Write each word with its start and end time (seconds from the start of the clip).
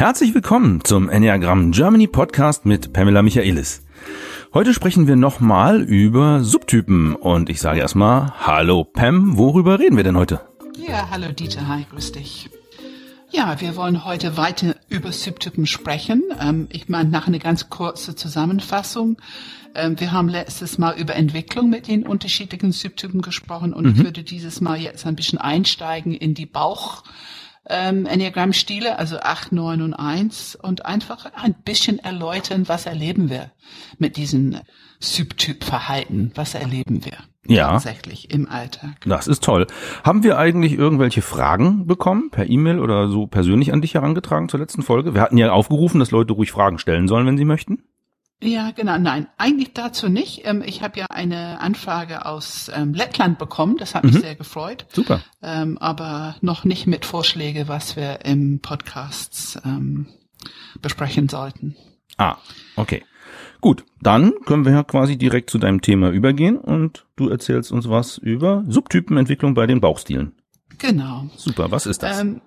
Herzlich 0.00 0.34
willkommen 0.34 0.82
zum 0.82 1.10
Enneagram 1.10 1.72
Germany 1.72 2.06
Podcast 2.06 2.64
mit 2.64 2.94
Pamela 2.94 3.20
Michaelis. 3.20 3.82
Heute 4.54 4.72
sprechen 4.72 5.06
wir 5.06 5.14
nochmal 5.14 5.82
über 5.82 6.42
Subtypen 6.42 7.14
und 7.14 7.50
ich 7.50 7.60
sage 7.60 7.80
erstmal 7.80 8.32
Hallo 8.40 8.84
Pam, 8.84 9.36
worüber 9.36 9.78
reden 9.78 9.98
wir 9.98 10.02
denn 10.02 10.16
heute? 10.16 10.40
Ja, 10.78 11.10
hallo 11.10 11.32
Dieter, 11.32 11.68
hi, 11.68 11.84
grüß 11.90 12.12
dich. 12.12 12.48
Ja, 13.28 13.60
wir 13.60 13.76
wollen 13.76 14.06
heute 14.06 14.38
weiter 14.38 14.74
über 14.88 15.12
Subtypen 15.12 15.66
sprechen. 15.66 16.22
Ähm, 16.40 16.68
ich 16.72 16.88
meine, 16.88 17.10
nach 17.10 17.26
einer 17.26 17.38
ganz 17.38 17.68
kurzen 17.68 18.16
Zusammenfassung. 18.16 19.18
Ähm, 19.74 20.00
wir 20.00 20.12
haben 20.12 20.30
letztes 20.30 20.78
Mal 20.78 20.98
über 20.98 21.14
Entwicklung 21.14 21.68
mit 21.68 21.88
den 21.88 22.06
unterschiedlichen 22.06 22.72
Subtypen 22.72 23.20
gesprochen 23.20 23.74
und 23.74 23.84
mhm. 23.84 23.90
ich 23.90 23.98
würde 23.98 24.22
dieses 24.22 24.62
Mal 24.62 24.80
jetzt 24.80 25.04
ein 25.04 25.14
bisschen 25.14 25.38
einsteigen 25.38 26.14
in 26.14 26.32
die 26.32 26.46
Bauch 26.46 27.02
ähm, 27.68 28.06
Enneagramm-Stile, 28.06 28.98
also 28.98 29.18
8, 29.20 29.52
9 29.52 29.82
und 29.82 29.94
1 29.94 30.56
und 30.56 30.86
einfach 30.86 31.26
ein 31.34 31.54
bisschen 31.62 31.98
erläutern, 31.98 32.68
was 32.68 32.86
erleben 32.86 33.30
wir 33.30 33.52
mit 33.98 34.16
diesen 34.16 34.60
Subtyp-Verhalten, 35.00 36.32
was 36.34 36.54
erleben 36.54 37.04
wir 37.04 37.18
ja. 37.46 37.72
tatsächlich 37.72 38.30
im 38.30 38.48
Alltag. 38.48 38.96
Das 39.06 39.26
ist 39.26 39.44
toll. 39.44 39.66
Haben 40.04 40.22
wir 40.22 40.38
eigentlich 40.38 40.72
irgendwelche 40.72 41.22
Fragen 41.22 41.86
bekommen, 41.86 42.30
per 42.30 42.48
E-Mail 42.48 42.78
oder 42.78 43.08
so 43.08 43.26
persönlich 43.26 43.72
an 43.72 43.80
dich 43.80 43.94
herangetragen 43.94 44.48
zur 44.48 44.60
letzten 44.60 44.82
Folge? 44.82 45.14
Wir 45.14 45.22
hatten 45.22 45.36
ja 45.36 45.50
aufgerufen, 45.52 46.00
dass 46.00 46.10
Leute 46.10 46.32
ruhig 46.32 46.52
Fragen 46.52 46.78
stellen 46.78 47.08
sollen, 47.08 47.26
wenn 47.26 47.38
sie 47.38 47.44
möchten. 47.44 47.84
Ja, 48.42 48.70
genau. 48.70 48.98
Nein, 48.98 49.26
eigentlich 49.36 49.74
dazu 49.74 50.08
nicht. 50.08 50.46
Ähm, 50.46 50.62
ich 50.64 50.82
habe 50.82 50.98
ja 50.98 51.06
eine 51.10 51.60
Anfrage 51.60 52.24
aus 52.24 52.70
ähm, 52.74 52.94
Lettland 52.94 53.38
bekommen. 53.38 53.76
Das 53.76 53.94
hat 53.94 54.04
mich 54.04 54.14
mhm. 54.14 54.20
sehr 54.20 54.34
gefreut. 54.34 54.86
Super. 54.92 55.20
Ähm, 55.42 55.76
aber 55.78 56.36
noch 56.40 56.64
nicht 56.64 56.86
mit 56.86 57.04
Vorschläge, 57.04 57.68
was 57.68 57.96
wir 57.96 58.24
im 58.24 58.60
Podcast 58.60 59.60
besprechen 60.80 61.28
sollten. 61.28 61.76
Ah, 62.16 62.38
okay. 62.76 63.02
Gut, 63.60 63.84
dann 64.00 64.32
können 64.46 64.64
wir 64.64 64.72
ja 64.72 64.82
quasi 64.84 65.18
direkt 65.18 65.50
zu 65.50 65.58
deinem 65.58 65.82
Thema 65.82 66.10
übergehen 66.10 66.56
und 66.56 67.06
du 67.16 67.28
erzählst 67.28 67.72
uns 67.72 67.88
was 67.88 68.16
über 68.16 68.64
Subtypenentwicklung 68.68 69.54
bei 69.54 69.66
den 69.66 69.80
Bauchstilen. 69.80 70.32
Genau. 70.78 71.28
Super, 71.36 71.70
was 71.70 71.86
ist 71.86 72.02
das? 72.02 72.20
Ähm, 72.20 72.40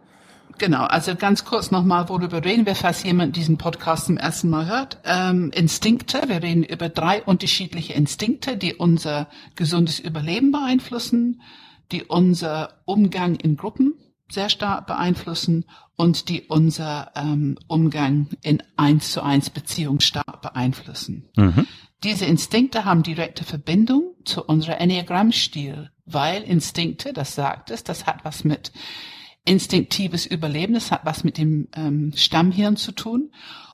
Genau, 0.57 0.83
also 0.83 1.15
ganz 1.15 1.45
kurz 1.45 1.71
nochmal, 1.71 2.09
worüber 2.09 2.43
reden 2.43 2.65
wir, 2.65 2.75
falls 2.75 3.03
jemand 3.03 3.35
diesen 3.35 3.57
Podcast 3.57 4.05
zum 4.05 4.17
ersten 4.17 4.49
Mal 4.49 4.67
hört. 4.67 4.99
Ähm, 5.03 5.51
Instinkte, 5.53 6.23
wir 6.27 6.43
reden 6.43 6.63
über 6.63 6.89
drei 6.89 7.23
unterschiedliche 7.23 7.93
Instinkte, 7.93 8.57
die 8.57 8.75
unser 8.75 9.27
gesundes 9.55 9.99
Überleben 9.99 10.51
beeinflussen, 10.51 11.41
die 11.91 12.03
unser 12.03 12.81
Umgang 12.85 13.35
in 13.35 13.57
Gruppen 13.57 13.93
sehr 14.29 14.49
stark 14.49 14.87
beeinflussen 14.87 15.65
und 15.95 16.29
die 16.29 16.41
unser 16.41 17.11
ähm, 17.15 17.57
Umgang 17.67 18.29
in 18.41 18.63
eins 18.77 19.11
zu 19.11 19.21
eins 19.21 19.49
Beziehung 19.49 19.99
stark 19.99 20.41
beeinflussen. 20.41 21.29
Mhm. 21.35 21.67
Diese 22.03 22.25
Instinkte 22.25 22.83
haben 22.85 23.03
direkte 23.03 23.43
Verbindung 23.43 24.15
zu 24.25 24.43
unserer 24.43 24.79
Enneagramm-Stil, 24.79 25.91
weil 26.05 26.43
Instinkte, 26.43 27.13
das 27.13 27.35
sagt 27.35 27.71
es, 27.71 27.83
das 27.83 28.05
hat 28.05 28.25
was 28.25 28.43
mit 28.43 28.71
instinktives 29.45 30.25
Überleben. 30.25 30.73
Das 30.73 30.91
hat 30.91 31.05
was 31.05 31.23
mit 31.23 31.37
dem 31.37 31.67
ähm, 31.75 32.13
Stammhirn 32.15 32.77
zu 32.77 32.91
tun. 32.91 33.31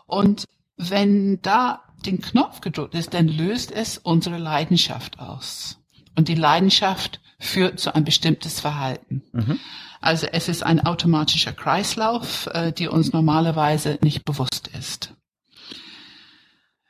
Und 0.07 0.45
wenn 0.77 1.41
da 1.41 1.83
den 2.05 2.21
Knopf 2.21 2.61
gedrückt 2.61 2.95
ist, 2.95 3.13
dann 3.13 3.27
löst 3.27 3.71
es 3.71 3.97
unsere 3.97 4.37
Leidenschaft 4.37 5.19
aus. 5.19 5.79
Und 6.15 6.27
die 6.27 6.35
Leidenschaft 6.35 7.21
führt 7.39 7.79
zu 7.79 7.93
ein 7.93 8.03
bestimmtes 8.03 8.59
Verhalten. 8.59 9.23
Mhm. 9.31 9.59
Also 10.01 10.27
es 10.27 10.47
ist 10.47 10.63
ein 10.63 10.85
automatischer 10.85 11.51
Kreislauf, 11.51 12.47
äh, 12.47 12.71
die 12.71 12.87
uns 12.87 13.11
normalerweise 13.11 13.99
nicht 14.01 14.25
bewusst 14.25 14.69
ist. 14.77 15.13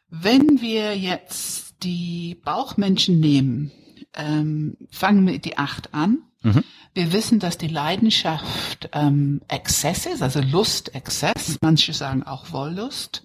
Wenn 0.09 0.61
wir 0.61 0.97
jetzt 0.97 1.83
die 1.83 2.39
Bauchmenschen 2.43 3.19
nehmen, 3.19 3.71
ähm, 4.15 4.77
fangen 4.91 5.27
wir 5.27 5.39
die 5.39 5.57
acht 5.57 5.93
an. 5.93 6.19
Mhm. 6.41 6.63
Wir 6.93 7.13
wissen, 7.13 7.39
dass 7.39 7.57
die 7.57 7.67
Leidenschaft 7.67 8.89
ähm, 8.93 9.41
Exzess 9.47 10.05
ist, 10.05 10.21
also 10.21 10.41
Lust, 10.41 10.95
Exzess. 10.95 11.57
Manche 11.61 11.93
sagen 11.93 12.23
auch 12.23 12.51
Wollust. 12.51 13.23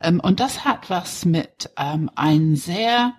Ähm, 0.00 0.20
und 0.20 0.40
das 0.40 0.64
hat 0.64 0.90
was 0.90 1.24
mit 1.24 1.70
ähm, 1.76 2.10
ein 2.14 2.56
sehr, 2.56 3.14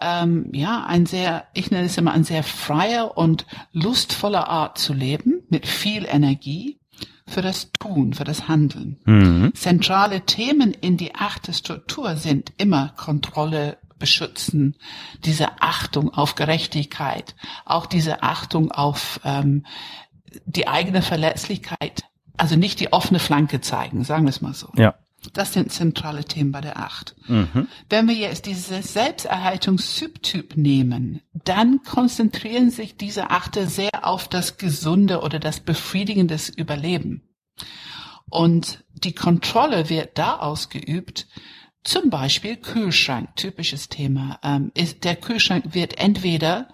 ähm, 0.00 0.50
ja, 0.52 0.84
ein 0.84 1.06
sehr, 1.06 1.46
ich 1.54 1.70
nenne 1.70 1.86
es 1.86 1.96
immer 1.96 2.12
ein 2.12 2.24
sehr 2.24 2.42
freier 2.42 3.16
und 3.16 3.46
lustvoller 3.72 4.48
Art 4.48 4.78
zu 4.78 4.92
leben, 4.92 5.42
mit 5.48 5.66
viel 5.66 6.04
Energie 6.06 6.78
für 7.26 7.42
das 7.42 7.70
Tun, 7.78 8.12
für 8.12 8.24
das 8.24 8.48
Handeln. 8.48 8.98
Mhm. 9.04 9.54
Zentrale 9.54 10.22
Themen 10.22 10.72
in 10.72 10.96
die 10.96 11.14
achte 11.14 11.52
Struktur 11.52 12.16
sind 12.16 12.52
immer 12.58 12.92
Kontrolle, 12.96 13.78
beschützen, 14.00 14.76
diese 15.24 15.62
Achtung 15.62 16.12
auf 16.12 16.34
Gerechtigkeit, 16.34 17.36
auch 17.64 17.86
diese 17.86 18.24
Achtung 18.24 18.72
auf 18.72 19.20
ähm, 19.24 19.64
die 20.44 20.66
eigene 20.66 21.02
Verletzlichkeit, 21.02 22.02
also 22.36 22.56
nicht 22.56 22.80
die 22.80 22.92
offene 22.92 23.20
Flanke 23.20 23.60
zeigen, 23.60 24.02
sagen 24.02 24.24
wir 24.24 24.30
es 24.30 24.40
mal 24.40 24.54
so. 24.54 24.72
Ja. 24.76 24.96
Das 25.34 25.52
sind 25.52 25.70
zentrale 25.70 26.24
Themen 26.24 26.50
bei 26.50 26.62
der 26.62 26.78
Acht. 26.78 27.14
Mhm. 27.28 27.68
Wenn 27.90 28.08
wir 28.08 28.14
jetzt 28.14 28.46
dieses 28.46 28.94
Selbsterhaltungstyp 28.94 30.56
nehmen, 30.56 31.20
dann 31.32 31.82
konzentrieren 31.82 32.70
sich 32.70 32.96
diese 32.96 33.30
Achte 33.30 33.66
sehr 33.66 33.90
auf 34.06 34.28
das 34.28 34.56
gesunde 34.56 35.20
oder 35.20 35.38
das 35.38 35.60
befriedigende 35.60 36.38
Überleben. 36.56 37.22
Und 38.30 38.84
die 38.94 39.14
Kontrolle 39.14 39.90
wird 39.90 40.16
da 40.16 40.36
ausgeübt, 40.36 41.26
zum 41.82 42.10
Beispiel 42.10 42.56
Kühlschrank, 42.56 43.36
typisches 43.36 43.88
Thema. 43.88 44.38
Ähm, 44.42 44.70
ist, 44.74 45.04
der 45.04 45.16
Kühlschrank 45.16 45.74
wird 45.74 45.98
entweder 45.98 46.68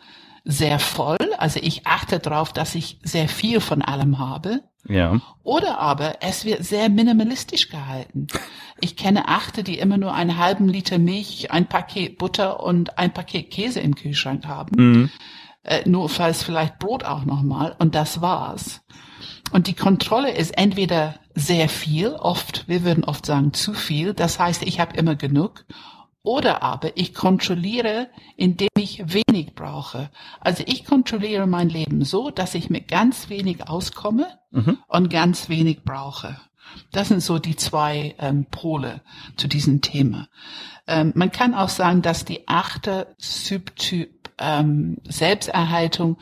sehr 0.44 0.78
voll, 0.78 1.18
also 1.38 1.58
ich 1.60 1.86
achte 1.86 2.20
darauf, 2.20 2.52
dass 2.52 2.74
ich 2.74 3.00
sehr 3.02 3.28
viel 3.28 3.60
von 3.60 3.82
allem 3.82 4.18
habe. 4.18 4.62
Ja. 4.88 5.20
Oder 5.42 5.78
aber 5.78 6.22
es 6.22 6.44
wird 6.44 6.64
sehr 6.64 6.88
minimalistisch 6.88 7.68
gehalten. 7.68 8.28
Ich 8.80 8.96
kenne 8.96 9.26
Achte, 9.26 9.64
die 9.64 9.78
immer 9.78 9.98
nur 9.98 10.14
einen 10.14 10.36
halben 10.36 10.68
Liter 10.68 10.98
Milch, 10.98 11.50
ein 11.50 11.66
Paket 11.66 12.18
Butter 12.18 12.62
und 12.62 12.96
ein 12.98 13.12
Paket 13.12 13.50
Käse 13.50 13.80
im 13.80 13.96
Kühlschrank 13.96 14.46
haben. 14.46 14.76
Mhm. 14.76 15.10
Äh, 15.64 15.88
nur 15.88 16.08
falls 16.08 16.44
vielleicht 16.44 16.78
Brot 16.78 17.02
auch 17.02 17.24
nochmal. 17.24 17.74
Und 17.80 17.96
das 17.96 18.20
war's. 18.20 18.82
Und 19.52 19.66
die 19.66 19.74
Kontrolle 19.74 20.32
ist 20.32 20.56
entweder 20.56 21.16
sehr 21.34 21.68
viel, 21.68 22.08
oft, 22.08 22.68
wir 22.68 22.84
würden 22.84 23.04
oft 23.04 23.26
sagen 23.26 23.52
zu 23.52 23.74
viel, 23.74 24.14
das 24.14 24.38
heißt, 24.38 24.62
ich 24.62 24.80
habe 24.80 24.96
immer 24.96 25.16
genug, 25.16 25.64
oder 26.22 26.62
aber 26.64 26.96
ich 26.96 27.14
kontrolliere, 27.14 28.08
indem 28.36 28.68
ich 28.76 29.04
wenig 29.14 29.54
brauche. 29.54 30.10
Also 30.40 30.64
ich 30.66 30.84
kontrolliere 30.84 31.46
mein 31.46 31.68
Leben 31.68 32.04
so, 32.04 32.30
dass 32.30 32.56
ich 32.56 32.68
mit 32.68 32.88
ganz 32.88 33.28
wenig 33.28 33.68
auskomme 33.68 34.26
mhm. 34.50 34.78
und 34.88 35.08
ganz 35.08 35.48
wenig 35.48 35.84
brauche. 35.84 36.36
Das 36.90 37.08
sind 37.08 37.20
so 37.20 37.38
die 37.38 37.54
zwei 37.54 38.16
ähm, 38.18 38.46
Pole 38.50 39.02
zu 39.36 39.46
diesem 39.46 39.82
Thema. 39.82 40.28
Ähm, 40.88 41.12
man 41.14 41.30
kann 41.30 41.54
auch 41.54 41.68
sagen, 41.68 42.02
dass 42.02 42.24
die 42.24 42.48
achte 42.48 43.14
Subtyp 43.18 44.30
ähm, 44.38 44.98
Selbsterhaltung 45.04 46.18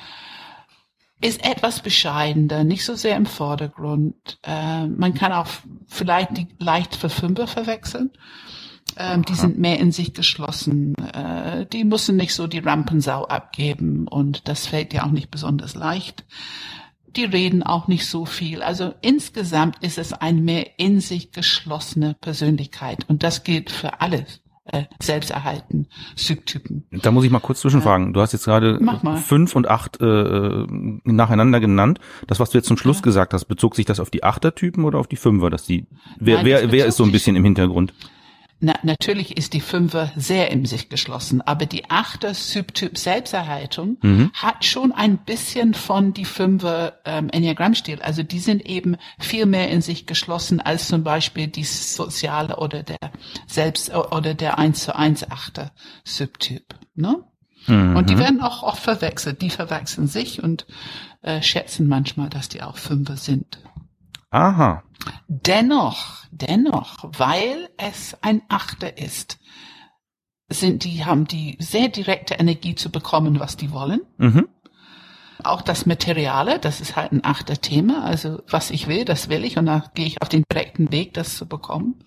ist 1.25 1.43
etwas 1.43 1.81
bescheidener, 1.81 2.65
nicht 2.65 2.85
so 2.85 2.95
sehr 2.95 3.17
im 3.17 3.25
Vordergrund. 3.25 4.39
Äh, 4.43 4.87
man 4.87 5.15
kann 5.15 5.33
auch 5.33 5.47
vielleicht 5.87 6.37
die 6.37 6.47
leicht 6.59 6.95
für 6.95 7.09
Fünfer 7.09 7.47
verwechseln. 7.47 8.11
Ähm, 8.99 9.25
die 9.25 9.35
sind 9.35 9.59
mehr 9.59 9.81
in 9.81 9.91
sich 9.91 10.13
geschlossen. 10.13 10.95
Äh, 10.97 11.65
die 11.65 11.85
müssen 11.85 12.17
nicht 12.17 12.35
so 12.35 12.47
die 12.47 12.59
Rampensau 12.59 13.25
abgeben 13.25 14.07
und 14.07 14.49
das 14.49 14.67
fällt 14.67 14.93
ja 14.93 15.07
auch 15.07 15.11
nicht 15.11 15.31
besonders 15.31 15.75
leicht. 15.75 16.25
Die 17.17 17.25
reden 17.25 17.63
auch 17.63 17.89
nicht 17.89 18.07
so 18.07 18.27
viel. 18.27 18.63
Also 18.63 18.93
insgesamt 19.01 19.83
ist 19.83 19.97
es 19.97 20.13
eine 20.13 20.43
mehr 20.43 20.79
in 20.79 21.01
sich 21.01 21.33
geschlossene 21.33 22.17
Persönlichkeit 22.21 23.09
und 23.09 23.23
das 23.23 23.45
gilt 23.45 23.71
für 23.71 24.03
alles 24.03 24.44
äh, 24.65 24.85
selbsterhalten 25.01 25.89
Subtypen. 26.17 26.87
Da 26.91 27.11
muss 27.11 27.25
ich 27.25 27.31
mal 27.31 27.41
kurz 27.41 27.61
zwischenfragen. 27.61 28.13
Du 28.13 28.21
hast 28.21 28.33
jetzt 28.33 28.47
gerade 28.47 28.81
fünf 29.25 29.55
und 29.57 29.69
acht 29.69 30.01
äh, 30.01 30.07
äh, 30.07 30.67
nacheinander 31.05 31.61
genannt. 31.61 32.01
Das, 32.27 32.41
was 32.41 32.51
du 32.51 32.59
jetzt 32.59 32.67
zum 32.67 32.77
Schluss 32.77 32.99
ja. 32.99 33.03
gesagt 33.03 33.35
hast, 33.35 33.45
bezog 33.45 33.77
sich 33.77 33.85
das 33.85 34.01
auf 34.01 34.11
die 34.11 34.25
Achtertypen 34.25 34.85
oder 34.85 34.99
auf 34.99 35.07
die 35.07 35.17
Fünfer? 35.17 35.51
Dass 35.51 35.65
die, 35.65 35.87
wer, 36.19 36.37
Nein, 36.37 36.47
wer, 36.47 36.73
wer 36.73 36.87
ist 36.87 36.97
so 36.97 37.05
ein 37.05 37.13
bisschen 37.13 37.37
im 37.37 37.45
Hintergrund? 37.45 37.93
Na, 38.61 38.75
natürlich 38.83 39.37
ist 39.37 39.53
die 39.53 39.61
Fünfer 39.61 40.13
sehr 40.17 40.51
in 40.51 40.65
sich 40.65 40.89
geschlossen, 40.89 41.43
aber 41.43 41.67
die 41.67 41.91
Achter 41.91 42.35
Subtyp 42.35 42.97
Selbsterhaltung 42.97 43.99
mhm. 44.01 44.31
hat 44.33 44.65
schon 44.65 44.93
ein 44.93 45.19
bisschen 45.19 45.75
von 45.75 46.15
die 46.15 46.25
Fünfer 46.25 46.95
ähm, 47.05 47.29
Enneagrammstil. 47.31 48.01
Also 48.01 48.23
die 48.23 48.39
sind 48.39 48.65
eben 48.65 48.97
viel 49.19 49.47
mehr 49.47 49.71
in 49.71 49.83
sich 49.83 50.07
geschlossen 50.07 50.61
als 50.61 50.89
zum 50.89 51.05
Beispiel 51.05 51.49
die 51.49 51.65
soziale 51.65 52.57
oder 52.57 52.83
der 52.83 53.13
Selbst 53.47 53.95
oder 53.95 54.35
der 54.35 54.59
1 54.59 54.85
zu 54.85 54.97
1 54.97 55.31
Achter 55.31 55.73
Subtyp. 56.05 56.75
Ne? 56.95 57.25
Mhm. 57.67 57.97
Und 57.97 58.09
die 58.11 58.19
werden 58.19 58.41
auch 58.41 58.63
oft 58.63 58.83
verwechselt. 58.83 59.43
Die 59.43 59.51
verwechseln 59.51 60.07
sich 60.07 60.43
und 60.43 60.67
äh, 61.23 61.43
schätzen 61.43 61.89
manchmal, 61.89 62.29
dass 62.29 62.49
die 62.49 62.63
auch 62.63 62.79
Fünfer 62.79 63.17
sind. 63.17 63.59
Aha. 64.35 64.83
Dennoch, 65.29 66.25
dennoch, 66.33 67.09
weil 67.17 67.69
es 67.77 68.17
ein 68.21 68.43
Achter 68.49 68.99
ist, 68.99 69.39
sind 70.49 70.83
die, 70.83 71.05
haben 71.05 71.27
die 71.27 71.57
sehr 71.61 71.89
direkte 71.89 72.35
Energie 72.35 72.75
zu 72.75 72.91
bekommen, 72.91 73.39
was 73.39 73.57
die 73.57 73.71
wollen. 73.71 74.01
Mhm. 74.19 74.49
Auch 75.45 75.63
das 75.63 75.87
Materiale, 75.87 76.59
das 76.59 76.81
ist 76.81 76.97
halt 76.97 77.13
ein 77.13 77.25
achter 77.25 77.61
Thema. 77.61 78.03
Also 78.03 78.43
was 78.49 78.73
ich 78.73 78.89
will, 78.89 79.05
das 79.05 79.29
will 79.29 79.45
ich 79.45 79.57
und 79.57 79.67
da 79.67 79.85
gehe 79.95 80.07
ich 80.07 80.21
auf 80.21 80.29
den 80.29 80.43
direkten 80.51 80.91
Weg, 80.91 81.15
das 81.15 81.37
zu 81.37 81.47
bekommen. 81.47 82.05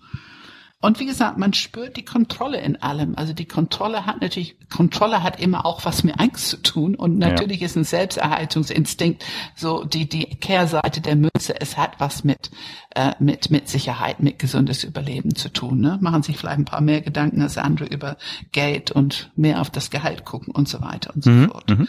Und 0.80 1.00
wie 1.00 1.06
gesagt, 1.06 1.38
man 1.38 1.54
spürt 1.54 1.96
die 1.96 2.04
Kontrolle 2.04 2.60
in 2.60 2.80
allem. 2.80 3.16
Also 3.16 3.32
die 3.32 3.46
Kontrolle 3.46 4.06
hat 4.06 4.20
natürlich, 4.20 4.56
Kontrolle 4.68 5.24
hat 5.24 5.40
immer 5.40 5.66
auch 5.66 5.84
was 5.84 6.04
mit 6.04 6.20
Angst 6.20 6.48
zu 6.48 6.56
tun. 6.58 6.94
Und 6.94 7.18
natürlich 7.18 7.60
ja. 7.60 7.66
ist 7.66 7.76
ein 7.76 7.82
Selbsterhaltungsinstinkt 7.82 9.24
so 9.56 9.82
die, 9.82 10.08
die 10.08 10.26
Kehrseite 10.36 11.00
der 11.00 11.16
Münze. 11.16 11.60
Es 11.60 11.76
hat 11.76 11.98
was 11.98 12.22
mit, 12.22 12.52
äh, 12.94 13.12
mit, 13.18 13.50
mit 13.50 13.68
Sicherheit, 13.68 14.20
mit 14.20 14.38
gesundes 14.38 14.84
Überleben 14.84 15.34
zu 15.34 15.48
tun. 15.48 15.80
Ne? 15.80 15.98
Machen 16.00 16.22
sich 16.22 16.36
vielleicht 16.36 16.58
ein 16.58 16.64
paar 16.64 16.80
mehr 16.80 17.00
Gedanken 17.00 17.42
als 17.42 17.58
andere 17.58 17.88
über 17.88 18.16
Geld 18.52 18.92
und 18.92 19.32
mehr 19.34 19.60
auf 19.60 19.70
das 19.70 19.90
Gehalt 19.90 20.24
gucken 20.24 20.54
und 20.54 20.68
so 20.68 20.80
weiter 20.80 21.12
und 21.12 21.24
so 21.24 21.30
mhm. 21.30 21.48
fort. 21.48 21.68
Mhm. 21.70 21.88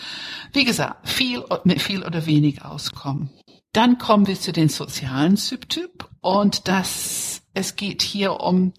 Wie 0.51 0.65
gesagt, 0.65 1.07
viel, 1.07 1.44
mit 1.63 1.80
viel 1.80 2.01
oder 2.01 2.25
wenig 2.25 2.65
auskommen. 2.65 3.30
Dann 3.71 4.00
kommen 4.00 4.25
wir 4.25 4.39
zu 4.39 4.51
den 4.51 4.69
sozialen 4.69 5.36
Subtyp 5.36 6.09
und 6.21 6.68
das 6.68 7.38
es 7.54 7.75
geht 7.75 8.01
hier 8.01 8.40
um, 8.40 8.74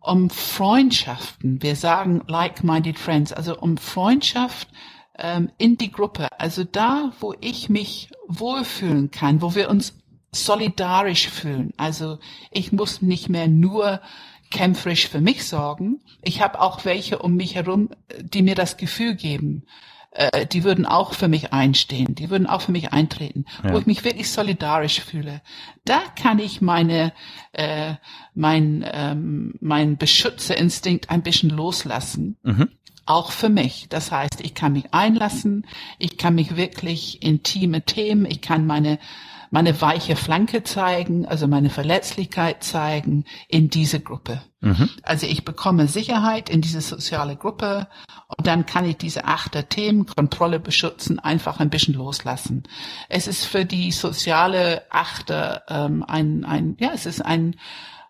um 0.00 0.30
Freundschaften. 0.30 1.62
Wir 1.62 1.76
sagen 1.76 2.22
like-minded 2.26 2.98
friends, 2.98 3.32
also 3.32 3.58
um 3.58 3.76
Freundschaft 3.76 4.68
ähm, 5.18 5.50
in 5.58 5.76
die 5.76 5.90
Gruppe. 5.90 6.28
Also 6.38 6.64
da, 6.64 7.12
wo 7.20 7.34
ich 7.40 7.68
mich 7.68 8.10
wohlfühlen 8.26 9.10
kann, 9.10 9.42
wo 9.42 9.54
wir 9.54 9.70
uns 9.70 9.94
solidarisch 10.32 11.28
fühlen. 11.28 11.72
Also 11.76 12.18
ich 12.50 12.72
muss 12.72 13.02
nicht 13.02 13.28
mehr 13.28 13.48
nur 13.48 14.00
kämpferisch 14.50 15.08
für 15.08 15.20
mich 15.20 15.46
sorgen. 15.46 16.00
Ich 16.22 16.40
habe 16.40 16.60
auch 16.60 16.84
welche 16.84 17.18
um 17.18 17.34
mich 17.34 17.54
herum, 17.54 17.90
die 18.20 18.42
mir 18.42 18.54
das 18.54 18.76
Gefühl 18.76 19.14
geben, 19.14 19.64
äh, 20.18 20.46
die 20.46 20.64
würden 20.64 20.84
auch 20.84 21.14
für 21.14 21.28
mich 21.28 21.52
einstehen, 21.52 22.16
die 22.16 22.28
würden 22.28 22.48
auch 22.48 22.62
für 22.62 22.72
mich 22.72 22.92
eintreten, 22.92 23.44
ja. 23.62 23.72
wo 23.72 23.78
ich 23.78 23.86
mich 23.86 24.02
wirklich 24.04 24.30
solidarisch 24.30 25.00
fühle. 25.00 25.42
Da 25.84 26.00
kann 26.20 26.40
ich 26.40 26.60
meine, 26.60 27.12
äh, 27.52 27.94
mein, 28.34 28.84
ähm, 28.92 29.54
mein 29.60 29.96
Beschützerinstinkt 29.96 31.08
ein 31.10 31.22
bisschen 31.22 31.50
loslassen. 31.50 32.36
Mhm 32.42 32.68
auch 33.06 33.32
für 33.32 33.48
mich. 33.48 33.86
Das 33.88 34.12
heißt, 34.12 34.42
ich 34.42 34.52
kann 34.52 34.74
mich 34.74 34.92
einlassen, 34.92 35.66
ich 35.98 36.18
kann 36.18 36.34
mich 36.34 36.56
wirklich 36.56 37.22
intime 37.22 37.80
Themen, 37.80 38.26
ich 38.26 38.42
kann 38.42 38.66
meine 38.66 38.98
meine 39.50 39.80
weiche 39.80 40.16
Flanke 40.16 40.62
zeigen, 40.62 41.26
also 41.26 41.46
meine 41.46 41.70
Verletzlichkeit 41.70 42.62
zeigen 42.62 43.24
in 43.48 43.70
diese 43.70 44.00
Gruppe. 44.00 44.42
Mhm. 44.60 44.88
Also 45.02 45.26
ich 45.26 45.44
bekomme 45.44 45.86
Sicherheit 45.86 46.50
in 46.50 46.60
diese 46.60 46.80
soziale 46.80 47.36
Gruppe 47.36 47.88
und 48.36 48.46
dann 48.46 48.66
kann 48.66 48.84
ich 48.84 48.96
diese 48.96 49.24
achter 49.24 49.68
Themen, 49.68 50.06
Kontrolle, 50.06 50.60
Beschützen, 50.60 51.18
einfach 51.18 51.60
ein 51.60 51.70
bisschen 51.70 51.94
loslassen. 51.94 52.64
Es 53.08 53.26
ist 53.26 53.44
für 53.44 53.64
die 53.64 53.92
soziale 53.92 54.82
Achter 54.90 55.62
ähm, 55.68 56.04
ein, 56.06 56.44
ein, 56.44 56.76
ja, 56.80 56.90
es 56.92 57.06
ist 57.06 57.24
ein, 57.24 57.56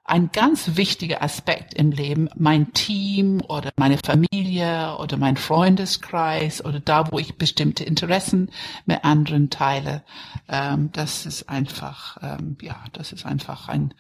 ein 0.09 0.31
ganz 0.33 0.77
wichtiger 0.77 1.23
Aspekt 1.23 1.75
im 1.75 1.91
Leben, 1.91 2.29
mein 2.35 2.73
Team 2.73 3.43
oder 3.47 3.71
meine 3.77 3.99
Familie 3.99 4.97
oder 4.99 5.17
mein 5.17 5.37
Freundeskreis 5.37 6.65
oder 6.65 6.81
da, 6.81 7.13
wo 7.13 7.19
ich 7.19 7.37
bestimmte 7.37 7.85
Interessen 7.85 8.51
mit 8.87 9.05
anderen 9.05 9.51
teile. 9.51 10.03
Ähm, 10.49 10.91
das 10.93 11.27
ist 11.27 11.49
einfach, 11.49 12.17
ähm, 12.23 12.57
ja, 12.63 12.77
das 12.93 13.13
ist 13.13 13.27
einfach 13.27 13.69
ein, 13.69 13.93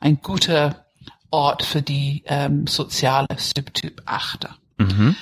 ein 0.00 0.20
guter 0.22 0.86
Ort 1.30 1.64
für 1.64 1.82
die 1.82 2.22
ähm, 2.26 2.66
soziale 2.66 3.28
Subtyp 3.36 4.02
Achter. 4.06 4.56
Mhm. 4.78 5.16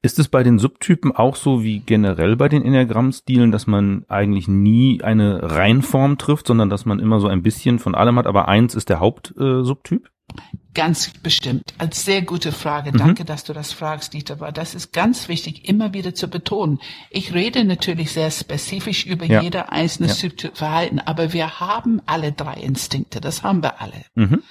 Ist 0.00 0.18
es 0.18 0.28
bei 0.28 0.42
den 0.42 0.58
Subtypen 0.58 1.14
auch 1.14 1.36
so 1.36 1.62
wie 1.62 1.80
generell 1.80 2.36
bei 2.36 2.48
den 2.48 2.64
Enneagramm-Stilen, 2.64 3.50
dass 3.50 3.66
man 3.66 4.04
eigentlich 4.08 4.46
nie 4.46 5.02
eine 5.02 5.40
Reinform 5.42 6.18
trifft, 6.18 6.46
sondern 6.46 6.70
dass 6.70 6.86
man 6.86 7.00
immer 7.00 7.20
so 7.20 7.26
ein 7.26 7.42
bisschen 7.42 7.78
von 7.78 7.94
allem 7.94 8.16
hat, 8.16 8.26
aber 8.26 8.48
eins 8.48 8.74
ist 8.74 8.88
der 8.88 9.00
Hauptsubtyp? 9.00 10.06
Äh, 10.06 10.56
ganz 10.74 11.10
bestimmt. 11.22 11.74
Als 11.78 12.04
sehr 12.04 12.22
gute 12.22 12.52
Frage. 12.52 12.92
Mhm. 12.92 12.98
Danke, 12.98 13.24
dass 13.24 13.42
du 13.42 13.52
das 13.52 13.72
fragst, 13.72 14.12
Dieter. 14.12 14.34
Aber 14.34 14.52
das 14.52 14.74
ist 14.74 14.92
ganz 14.92 15.28
wichtig, 15.28 15.68
immer 15.68 15.92
wieder 15.92 16.14
zu 16.14 16.28
betonen. 16.28 16.78
Ich 17.10 17.34
rede 17.34 17.64
natürlich 17.64 18.12
sehr 18.12 18.30
spezifisch 18.30 19.04
über 19.06 19.24
ja. 19.24 19.42
jeder 19.42 19.72
einzelne 19.72 20.08
ja. 20.08 20.14
Subtyp-Verhalten, 20.14 21.00
aber 21.00 21.32
wir 21.32 21.58
haben 21.58 22.00
alle 22.06 22.30
drei 22.30 22.54
Instinkte. 22.54 23.20
Das 23.20 23.42
haben 23.42 23.62
wir 23.62 23.80
alle. 23.80 24.04
Mhm. 24.14 24.42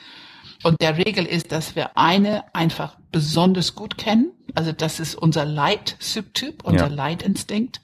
Und 0.63 0.81
der 0.81 0.97
Regel 0.97 1.25
ist, 1.25 1.51
dass 1.51 1.75
wir 1.75 1.97
eine 1.97 2.43
einfach 2.53 2.97
besonders 3.17 3.73
gut 3.73 3.97
kennen. 3.97 4.31
Also 4.53 4.71
das 4.73 4.99
ist 4.99 5.15
unser 5.15 5.43
Leitsubtyp, 5.43 6.63
unser 6.63 6.87
ja. 6.87 6.93
Leitinstinkt. 6.93 7.81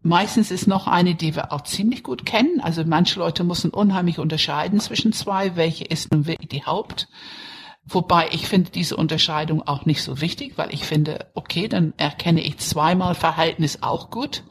Meistens 0.00 0.52
ist 0.52 0.68
noch 0.68 0.86
eine, 0.86 1.16
die 1.16 1.34
wir 1.34 1.52
auch 1.52 1.62
ziemlich 1.62 2.04
gut 2.04 2.24
kennen. 2.24 2.60
Also 2.60 2.84
manche 2.84 3.18
Leute 3.18 3.42
müssen 3.42 3.70
unheimlich 3.70 4.20
unterscheiden 4.20 4.78
zwischen 4.78 5.12
zwei. 5.12 5.56
Welche 5.56 5.82
ist 5.82 6.12
nun 6.12 6.28
wirklich 6.28 6.50
die 6.50 6.64
Haupt? 6.64 7.08
Wobei 7.84 8.28
ich 8.30 8.46
finde 8.46 8.70
diese 8.70 8.96
Unterscheidung 8.96 9.66
auch 9.66 9.86
nicht 9.86 10.04
so 10.04 10.20
wichtig, 10.20 10.52
weil 10.54 10.72
ich 10.72 10.84
finde, 10.84 11.26
okay, 11.34 11.66
dann 11.66 11.94
erkenne 11.96 12.42
ich 12.42 12.58
zweimal 12.58 13.16
Verhalten 13.16 13.64
ist 13.64 13.82
auch 13.82 14.08
gut. 14.10 14.44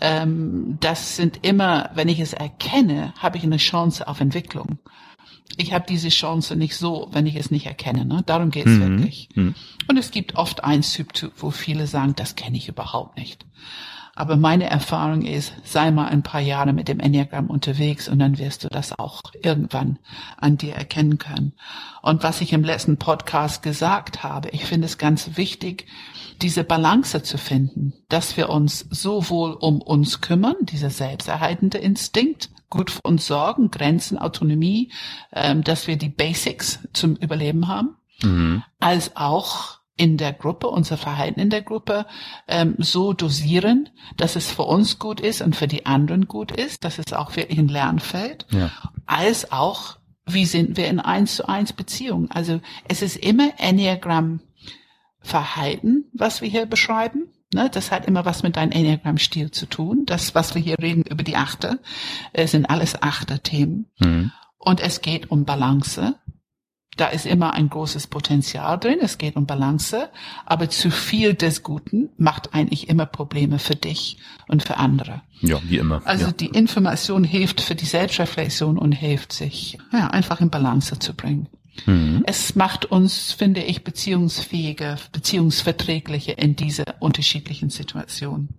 Ähm, 0.00 0.78
das 0.80 1.16
sind 1.16 1.40
immer, 1.42 1.90
wenn 1.92 2.08
ich 2.08 2.20
es 2.20 2.32
erkenne, 2.32 3.12
habe 3.18 3.36
ich 3.36 3.44
eine 3.44 3.58
Chance 3.58 4.08
auf 4.08 4.20
Entwicklung 4.20 4.78
ich 5.56 5.72
habe 5.72 5.86
diese 5.88 6.08
Chance 6.08 6.56
nicht 6.56 6.76
so, 6.76 7.08
wenn 7.12 7.26
ich 7.26 7.36
es 7.36 7.50
nicht 7.50 7.66
erkenne. 7.66 8.04
Ne? 8.04 8.22
Darum 8.26 8.50
geht's 8.50 8.70
mhm. 8.70 8.98
wirklich. 8.98 9.28
Mhm. 9.34 9.54
Und 9.88 9.96
es 9.96 10.10
gibt 10.10 10.36
oft 10.36 10.64
ein 10.64 10.82
Subtyp, 10.82 11.32
wo 11.38 11.50
viele 11.50 11.86
sagen, 11.86 12.14
das 12.16 12.36
kenne 12.36 12.56
ich 12.56 12.68
überhaupt 12.68 13.16
nicht. 13.16 13.46
Aber 14.16 14.36
meine 14.36 14.68
Erfahrung 14.68 15.22
ist, 15.22 15.52
sei 15.62 15.90
mal 15.90 16.08
ein 16.08 16.22
paar 16.22 16.40
Jahre 16.40 16.72
mit 16.72 16.88
dem 16.88 17.00
Enneagramm 17.00 17.48
unterwegs 17.48 18.08
und 18.08 18.18
dann 18.18 18.38
wirst 18.38 18.64
du 18.64 18.68
das 18.68 18.98
auch 18.98 19.20
irgendwann 19.42 19.98
an 20.38 20.56
dir 20.56 20.74
erkennen 20.74 21.18
können. 21.18 21.52
Und 22.00 22.22
was 22.22 22.40
ich 22.40 22.54
im 22.54 22.64
letzten 22.64 22.96
Podcast 22.96 23.62
gesagt 23.62 24.22
habe, 24.22 24.48
ich 24.50 24.64
finde 24.64 24.86
es 24.86 24.96
ganz 24.96 25.36
wichtig, 25.36 25.86
diese 26.40 26.64
Balance 26.64 27.22
zu 27.22 27.36
finden, 27.36 27.92
dass 28.08 28.38
wir 28.38 28.48
uns 28.48 28.86
sowohl 28.90 29.52
um 29.52 29.82
uns 29.82 30.22
kümmern, 30.22 30.56
dieser 30.62 30.90
selbsterhaltende 30.90 31.76
Instinkt, 31.76 32.48
gut 32.70 32.90
für 32.90 33.02
uns 33.02 33.26
sorgen, 33.26 33.70
Grenzen, 33.70 34.16
Autonomie, 34.16 34.92
ähm, 35.32 35.62
dass 35.62 35.86
wir 35.86 35.96
die 35.96 36.08
Basics 36.08 36.80
zum 36.94 37.16
Überleben 37.16 37.68
haben, 37.68 37.96
mhm. 38.22 38.62
als 38.80 39.14
auch 39.14 39.80
in 39.96 40.16
der 40.16 40.32
Gruppe, 40.32 40.68
unser 40.68 40.96
Verhalten 40.96 41.40
in 41.40 41.50
der 41.50 41.62
Gruppe 41.62 42.06
ähm, 42.48 42.74
so 42.78 43.12
dosieren, 43.12 43.88
dass 44.16 44.36
es 44.36 44.50
für 44.50 44.64
uns 44.64 44.98
gut 44.98 45.20
ist 45.20 45.40
und 45.40 45.56
für 45.56 45.66
die 45.66 45.86
anderen 45.86 46.28
gut 46.28 46.52
ist, 46.52 46.84
dass 46.84 46.98
es 46.98 47.12
auch 47.12 47.34
wirklich 47.36 47.58
ein 47.58 47.68
Lernfeld, 47.68 48.46
ja. 48.50 48.70
als 49.06 49.52
auch, 49.52 49.96
wie 50.26 50.44
sind 50.44 50.76
wir 50.76 50.88
in 50.88 51.00
eins 51.00 51.36
zu 51.36 51.48
eins 51.48 51.72
Beziehungen. 51.72 52.30
Also 52.30 52.60
es 52.88 53.00
ist 53.00 53.16
immer 53.16 53.52
Enneagramm 53.58 54.40
Verhalten, 55.20 56.04
was 56.12 56.40
wir 56.40 56.48
hier 56.48 56.66
beschreiben. 56.66 57.28
Ne, 57.54 57.70
das 57.70 57.90
hat 57.90 58.06
immer 58.06 58.24
was 58.24 58.42
mit 58.42 58.56
deinem 58.56 58.72
Enneagramm-Stil 58.72 59.50
zu 59.50 59.66
tun. 59.66 60.04
Das, 60.04 60.34
was 60.34 60.54
wir 60.54 60.62
hier 60.62 60.78
reden 60.78 61.02
über 61.02 61.22
die 61.22 61.36
Achter, 61.36 61.78
äh, 62.32 62.46
sind 62.46 62.66
alles 62.66 63.00
Achter-Themen. 63.02 63.86
Mhm. 63.98 64.32
Und 64.58 64.80
es 64.80 65.00
geht 65.00 65.30
um 65.30 65.44
Balance. 65.44 66.16
Da 66.96 67.08
ist 67.08 67.26
immer 67.26 67.52
ein 67.52 67.68
großes 67.68 68.06
Potenzial 68.06 68.78
drin. 68.78 68.98
Es 69.02 69.18
geht 69.18 69.36
um 69.36 69.46
Balance. 69.46 70.08
Aber 70.46 70.70
zu 70.70 70.90
viel 70.90 71.34
des 71.34 71.62
Guten 71.62 72.08
macht 72.16 72.54
eigentlich 72.54 72.88
immer 72.88 73.06
Probleme 73.06 73.58
für 73.58 73.76
dich 73.76 74.16
und 74.48 74.62
für 74.62 74.78
andere. 74.78 75.22
Ja, 75.40 75.60
wie 75.64 75.76
immer. 75.76 76.00
Also 76.06 76.26
ja. 76.26 76.32
die 76.32 76.46
Information 76.46 77.22
hilft 77.22 77.60
für 77.60 77.74
die 77.74 77.84
Selbstreflexion 77.84 78.78
und 78.78 78.92
hilft 78.92 79.32
sich, 79.32 79.78
ja, 79.92 80.08
einfach 80.08 80.40
in 80.40 80.50
Balance 80.50 80.98
zu 80.98 81.14
bringen. 81.14 81.48
Mhm. 81.84 82.22
Es 82.26 82.54
macht 82.54 82.86
uns, 82.86 83.32
finde 83.32 83.62
ich, 83.62 83.84
beziehungsfähige, 83.84 84.96
beziehungsverträgliche 85.12 86.32
in 86.32 86.56
diese 86.56 86.84
unterschiedlichen 87.00 87.68
Situationen. 87.68 88.54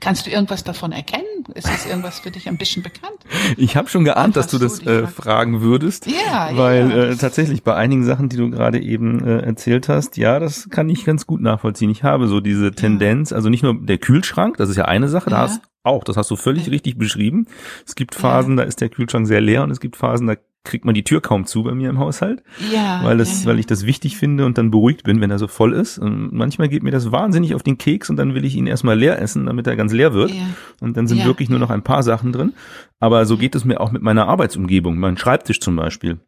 Kannst 0.00 0.26
du 0.26 0.30
irgendwas 0.30 0.64
davon 0.64 0.92
erkennen? 0.92 1.24
Ist 1.54 1.66
das 1.66 1.86
irgendwas 1.86 2.20
für 2.20 2.30
dich 2.30 2.46
ein 2.46 2.58
bisschen 2.58 2.82
bekannt? 2.82 3.16
Ich 3.56 3.74
habe 3.76 3.88
schon 3.88 4.04
geahnt, 4.04 4.36
dass 4.36 4.46
du 4.46 4.58
das 4.58 4.84
äh, 4.86 5.06
fragen 5.06 5.62
würdest, 5.62 6.06
ja, 6.06 6.50
weil 6.52 6.90
ja, 6.90 7.04
äh, 7.04 7.16
tatsächlich 7.16 7.62
bei 7.62 7.74
einigen 7.74 8.04
Sachen, 8.04 8.28
die 8.28 8.36
du 8.36 8.50
gerade 8.50 8.80
eben 8.80 9.24
äh, 9.26 9.38
erzählt 9.38 9.88
hast, 9.88 10.18
ja, 10.18 10.38
das 10.38 10.68
kann 10.68 10.90
ich 10.90 11.06
ganz 11.06 11.26
gut 11.26 11.40
nachvollziehen. 11.40 11.90
Ich 11.90 12.02
habe 12.02 12.28
so 12.28 12.40
diese 12.40 12.72
Tendenz, 12.72 13.30
ja. 13.30 13.36
also 13.36 13.48
nicht 13.48 13.62
nur 13.62 13.74
der 13.80 13.98
Kühlschrank, 13.98 14.58
das 14.58 14.68
ist 14.68 14.76
ja 14.76 14.84
eine 14.84 15.08
Sache, 15.08 15.30
da 15.30 15.38
hast 15.38 15.62
auch, 15.84 16.04
das 16.04 16.16
hast 16.16 16.30
du 16.30 16.36
völlig 16.36 16.70
richtig 16.70 16.98
beschrieben. 16.98 17.46
Es 17.86 17.94
gibt 17.94 18.14
Phasen, 18.14 18.56
da 18.56 18.62
ist 18.64 18.80
der 18.80 18.88
Kühlschrank 18.88 19.26
sehr 19.26 19.40
leer 19.40 19.62
und 19.62 19.70
es 19.70 19.80
gibt 19.80 19.96
Phasen, 19.96 20.26
da 20.26 20.36
kriegt 20.64 20.84
man 20.84 20.94
die 20.94 21.04
Tür 21.04 21.20
kaum 21.20 21.44
zu 21.44 21.62
bei 21.64 21.74
mir 21.74 21.90
im 21.90 21.98
Haushalt. 21.98 22.42
Ja. 22.72 23.00
Weil 23.02 23.20
es, 23.20 23.44
ja, 23.44 23.50
weil 23.50 23.58
ich 23.58 23.66
das 23.66 23.84
wichtig 23.86 24.16
finde 24.16 24.46
und 24.46 24.58
dann 24.58 24.70
beruhigt 24.70 25.02
bin, 25.02 25.20
wenn 25.20 25.30
er 25.30 25.38
so 25.38 25.48
voll 25.48 25.72
ist. 25.72 25.98
Und 25.98 26.32
manchmal 26.32 26.68
geht 26.68 26.82
mir 26.82 26.90
das 26.90 27.10
wahnsinnig 27.10 27.54
auf 27.54 27.62
den 27.62 27.78
Keks 27.78 28.10
und 28.10 28.16
dann 28.16 28.34
will 28.34 28.44
ich 28.44 28.54
ihn 28.54 28.66
erstmal 28.66 28.98
leer 28.98 29.20
essen, 29.20 29.46
damit 29.46 29.66
er 29.66 29.76
ganz 29.76 29.92
leer 29.92 30.14
wird. 30.14 30.30
Ja. 30.30 30.42
Und 30.80 30.96
dann 30.96 31.06
sind 31.06 31.18
Ja, 31.18 31.24
wirklich 31.24 31.50
nur 31.50 31.58
noch 31.58 31.70
ein 31.70 31.82
paar 31.82 32.02
Sachen 32.02 32.32
drin. 32.32 32.52
Aber 33.00 33.26
so 33.26 33.36
geht 33.36 33.54
es 33.54 33.64
mir 33.64 33.80
auch 33.80 33.90
mit 33.90 34.02
meiner 34.02 34.28
Arbeitsumgebung, 34.28 34.98
mein 34.98 35.16
Schreibtisch 35.16 35.60
zum 35.60 35.76
Beispiel. 35.76 36.20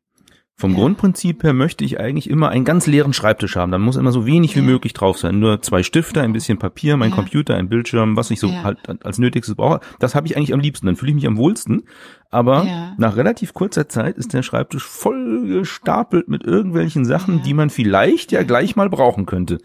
Vom. 0.57 0.75
Grundprinzip 0.77 1.43
her 1.43 1.53
möchte 1.53 1.85
ich 1.85 1.99
eigentlich 1.99 2.31
immer 2.31 2.49
einen 2.49 2.65
ganz 2.65 2.87
leeren 2.87 3.13
Schreibtisch 3.13 3.57
haben. 3.57 3.73
Da 3.73 3.79
muss 3.79 3.97
immer 3.97 4.13
so 4.13 4.25
wenig 4.25 4.55
wie 4.55 4.61
Ja. 4.61 4.65
möglich 4.65 4.93
drauf 4.93 5.19
sein. 5.19 5.41
Nur 5.41 5.61
zwei 5.63 5.83
Stifte, 5.83 6.23
ein 6.23 6.33
bisschen 6.33 6.59
Papier, 6.61 6.97
mein 6.97 7.11
Ja. 7.11 7.17
Computer, 7.17 7.57
ein 7.57 7.69
Bildschirm, 7.69 8.17
was 8.17 8.31
ich 8.31 8.39
so 8.39 8.47
Ja. 8.47 8.63
halt 8.63 8.79
als 9.05 9.19
Nötigstes 9.19 9.57
brauche. 9.57 9.81
Das 9.99 10.15
habe 10.15 10.29
ich 10.29 10.37
eigentlich 10.37 10.55
am 10.55 10.61
liebsten. 10.61 10.87
Dann 10.87 10.95
fühle 10.95 11.11
ich 11.11 11.17
mich 11.17 11.27
am 11.27 11.37
wohlsten. 11.37 11.83
Aber 12.31 12.65
nach 12.99 13.17
relativ 13.17 13.53
kurzer 13.53 13.89
Zeit 13.89 14.17
ist 14.17 14.33
der 14.33 14.43
Schreibtisch 14.45 14.85
voll 14.85 15.45
gestapelt 15.47 16.29
mit 16.29 16.45
irgendwelchen 16.45 17.05
Sachen, 17.05 17.43
die 17.43 17.55
man 17.55 17.69
vielleicht 17.69 18.31
ja 18.31 18.45
gleich 18.45 18.77
mal 18.77 18.89
brauchen 18.89 19.27
könnte. 19.27 19.59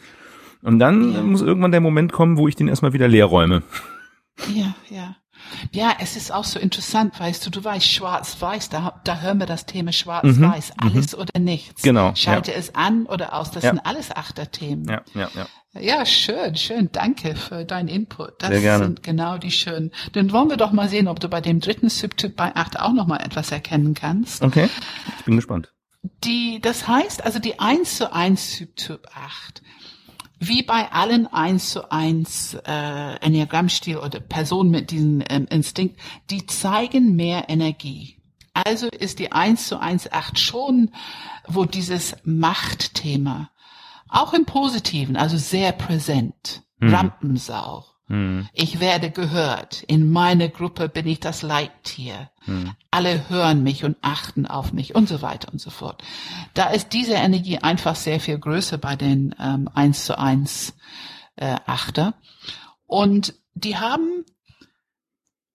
Und 0.64 0.80
dann 0.80 1.30
muss 1.30 1.42
irgendwann 1.44 1.72
der 1.72 1.82
Moment 1.82 2.12
kommen, 2.12 2.38
wo 2.38 2.48
ich 2.48 2.56
den 2.56 2.68
erstmal 2.68 2.94
wieder 2.94 3.08
leer 3.08 3.26
räume. 3.26 3.62
Ja, 4.54 4.74
ja. 4.90 5.16
Ja, 5.72 5.94
es 6.00 6.16
ist 6.16 6.32
auch 6.32 6.44
so 6.44 6.60
interessant, 6.60 7.20
weißt 7.20 7.46
du, 7.46 7.50
du 7.50 7.64
weißt, 7.64 7.86
schwarz-weiß, 7.88 8.70
da, 8.70 9.00
da 9.04 9.20
hören 9.20 9.40
wir 9.40 9.46
das 9.46 9.66
Thema 9.66 9.92
schwarz-weiß, 9.92 10.74
alles 10.78 11.16
oder 11.16 11.40
nichts. 11.40 11.84
Mhm, 11.84 11.88
Genau, 11.88 12.16
Schalte 12.16 12.54
es 12.54 12.76
an 12.76 13.06
oder 13.06 13.34
aus, 13.34 13.52
das 13.52 13.64
Ja. 13.64 13.72
sind 13.72 13.80
alles 13.86 14.12
Achterthemen. 14.16 14.86
Ja, 14.88 15.02
ja, 15.14 15.30
ja. 15.36 15.48
Ja, 15.80 16.04
schön, 16.06 16.56
schön. 16.56 16.90
Danke 16.92 17.36
für 17.36 17.64
deinen 17.64 17.90
Input. 17.90 18.42
Das 18.42 18.50
Sehr 18.50 18.62
gerne. 18.62 18.86
sind 18.86 19.04
genau 19.04 19.38
die 19.38 19.52
schönen. 19.52 19.92
Dann 20.14 20.32
wollen 20.32 20.50
wir 20.50 20.58
doch 20.58 20.72
mal 20.72 20.90
sehen, 20.90 21.08
ob 21.08 21.20
du 21.20 21.30
bei 21.30 21.42
dem 21.42 21.60
dritten 21.60 21.90
Subtyp 21.90 22.36
bei 22.36 22.56
8 22.56 22.80
auch 22.80 22.92
noch 22.92 23.06
mal 23.06 23.18
etwas 23.18 23.52
erkennen 23.52 23.94
kannst. 23.94 24.42
Okay, 24.42 24.68
ich 25.20 25.26
bin 25.26 25.36
gespannt. 25.36 25.72
Die, 26.24 26.60
das 26.62 26.88
heißt 26.88 27.24
also 27.24 27.38
die 27.40 27.60
1 27.60 27.98
zu 27.98 28.12
1 28.12 28.58
Subtyp 28.58 29.06
8. 29.14 29.62
Wie 30.40 30.64
bei 30.64 30.92
allen 30.92 31.28
1 31.28 31.72
zu 31.72 31.92
1 31.92 32.56
äh, 32.66 33.16
Enneagrammstil 33.18 33.98
oder 33.98 34.22
Personen 34.22 34.72
mit 34.72 34.92
diesem 34.92 35.22
ähm, 35.30 35.48
Instinkt, 35.50 36.00
die 36.30 36.46
zeigen 36.46 37.16
mehr 37.16 37.50
Energie. 37.50 38.18
Also 38.54 38.88
ist 38.88 39.20
die 39.20 39.32
1 39.32 39.68
zu 39.68 39.80
1 39.80 40.12
8 40.12 40.40
schon, 40.40 40.92
wo 41.48 41.66
dieses 41.66 42.16
Machtthema, 42.24 43.50
auch 44.08 44.34
im 44.34 44.46
Positiven, 44.46 45.18
also 45.18 45.38
sehr 45.38 45.72
präsent, 45.72 46.64
Rampensau. 46.82 47.86
Hm. 48.10 48.50
Ich 48.54 48.80
werde 48.80 49.12
gehört. 49.12 49.84
In 49.84 50.12
meiner 50.12 50.50
Gruppe 50.50 50.90
bin 50.90 51.08
ich 51.08 51.20
das 51.20 51.42
Leittier. 51.42 52.32
Alle 52.92 53.30
hören 53.30 53.64
mich 53.64 53.84
und 53.84 53.98
achten 54.02 54.46
auf 54.48 54.74
mich 54.74 54.96
und 54.96 55.08
so 55.08 55.22
weiter 55.22 55.52
und 55.52 55.62
so 55.62 55.70
fort. 55.70 56.04
Da 56.56 56.70
ist 56.72 56.94
diese 56.94 57.14
Energie 57.14 57.60
einfach 57.60 57.96
sehr 57.96 58.20
viel 58.20 58.40
größer 58.40 58.78
bei 58.78 58.96
den 58.96 59.36
ähm, 59.40 59.70
1 59.74 60.06
zu 60.06 60.18
1 60.18 60.74
äh, 61.36 61.56
Achter. 61.66 62.16
Und 62.88 63.36
die 63.54 63.78
haben 63.78 64.26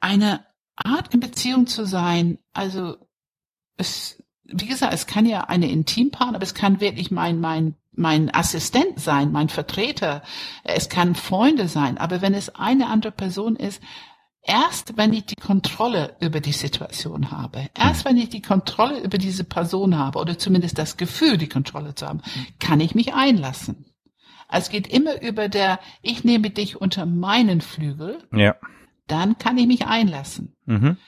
eine 0.00 0.46
Art 0.76 1.12
in 1.12 1.20
Beziehung 1.20 1.66
zu 1.66 1.86
sein, 1.86 2.38
also 2.52 2.96
es, 3.76 4.22
wie 4.46 4.66
gesagt, 4.66 4.92
es 4.94 5.06
kann 5.06 5.26
ja 5.26 5.42
eine 5.44 5.70
Intimpartner, 5.70 6.36
aber 6.36 6.44
es 6.44 6.54
kann 6.54 6.80
wirklich 6.80 7.10
mein, 7.10 7.40
mein, 7.40 7.74
mein 7.92 8.34
Assistent 8.34 9.00
sein, 9.00 9.32
mein 9.32 9.48
Vertreter, 9.48 10.22
es 10.64 10.88
kann 10.88 11.14
Freunde 11.14 11.68
sein, 11.68 11.96
aber 11.98 12.20
wenn 12.22 12.34
es 12.34 12.54
eine 12.54 12.88
andere 12.88 13.12
Person 13.12 13.56
ist, 13.56 13.82
erst 14.42 14.96
wenn 14.98 15.12
ich 15.14 15.24
die 15.24 15.36
Kontrolle 15.36 16.16
über 16.20 16.40
die 16.40 16.52
Situation 16.52 17.30
habe, 17.30 17.70
erst 17.74 18.04
wenn 18.04 18.18
ich 18.18 18.28
die 18.28 18.42
Kontrolle 18.42 19.00
über 19.00 19.16
diese 19.16 19.44
Person 19.44 19.96
habe 19.96 20.18
oder 20.18 20.38
zumindest 20.38 20.76
das 20.78 20.96
Gefühl, 20.96 21.38
die 21.38 21.48
Kontrolle 21.48 21.94
zu 21.94 22.06
haben, 22.06 22.20
kann 22.60 22.80
ich 22.80 22.94
mich 22.94 23.14
einlassen. 23.14 23.86
Also 24.48 24.66
Es 24.66 24.70
geht 24.70 24.86
immer 24.86 25.22
über 25.22 25.48
der, 25.48 25.80
ich 26.02 26.24
nehme 26.24 26.50
dich 26.50 26.78
unter 26.80 27.06
meinen 27.06 27.62
Flügel, 27.62 28.18
Ja. 28.32 28.54
dann 29.06 29.38
kann 29.38 29.56
ich 29.56 29.66
mich 29.66 29.86
einlassen. 29.86 30.54
Mhm. 30.66 30.98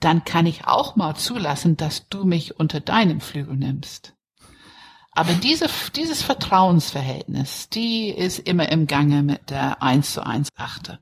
Dann 0.00 0.24
kann 0.24 0.46
ich 0.46 0.66
auch 0.66 0.96
mal 0.96 1.14
zulassen, 1.14 1.76
dass 1.76 2.08
du 2.08 2.24
mich 2.24 2.58
unter 2.58 2.80
deinen 2.80 3.20
Flügel 3.20 3.56
nimmst. 3.56 4.14
Aber 5.12 5.32
diese, 5.32 5.68
dieses 5.94 6.22
Vertrauensverhältnis, 6.22 7.68
die 7.68 8.08
ist 8.08 8.40
immer 8.40 8.70
im 8.70 8.86
Gange 8.88 9.22
mit 9.22 9.50
der 9.50 9.80
1 9.80 10.14
zu 10.14 10.26
1 10.26 10.48
Achte. 10.56 10.98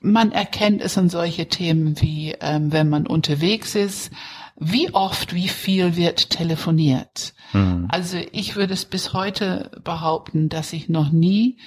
Man 0.00 0.32
erkennt 0.32 0.80
es 0.80 0.96
an 0.96 1.10
solche 1.10 1.48
Themen 1.48 2.00
wie, 2.00 2.34
ähm, 2.40 2.72
wenn 2.72 2.88
man 2.88 3.06
unterwegs 3.06 3.74
ist, 3.74 4.12
wie 4.60 4.92
oft, 4.92 5.34
wie 5.34 5.48
viel 5.48 5.94
wird 5.94 6.30
telefoniert. 6.30 7.32
Mhm. 7.52 7.86
Also 7.90 8.18
ich 8.32 8.56
würde 8.56 8.74
es 8.74 8.84
bis 8.84 9.12
heute 9.12 9.70
behaupten, 9.84 10.48
dass 10.48 10.72
ich 10.72 10.88
noch 10.88 11.10
nie, 11.10 11.58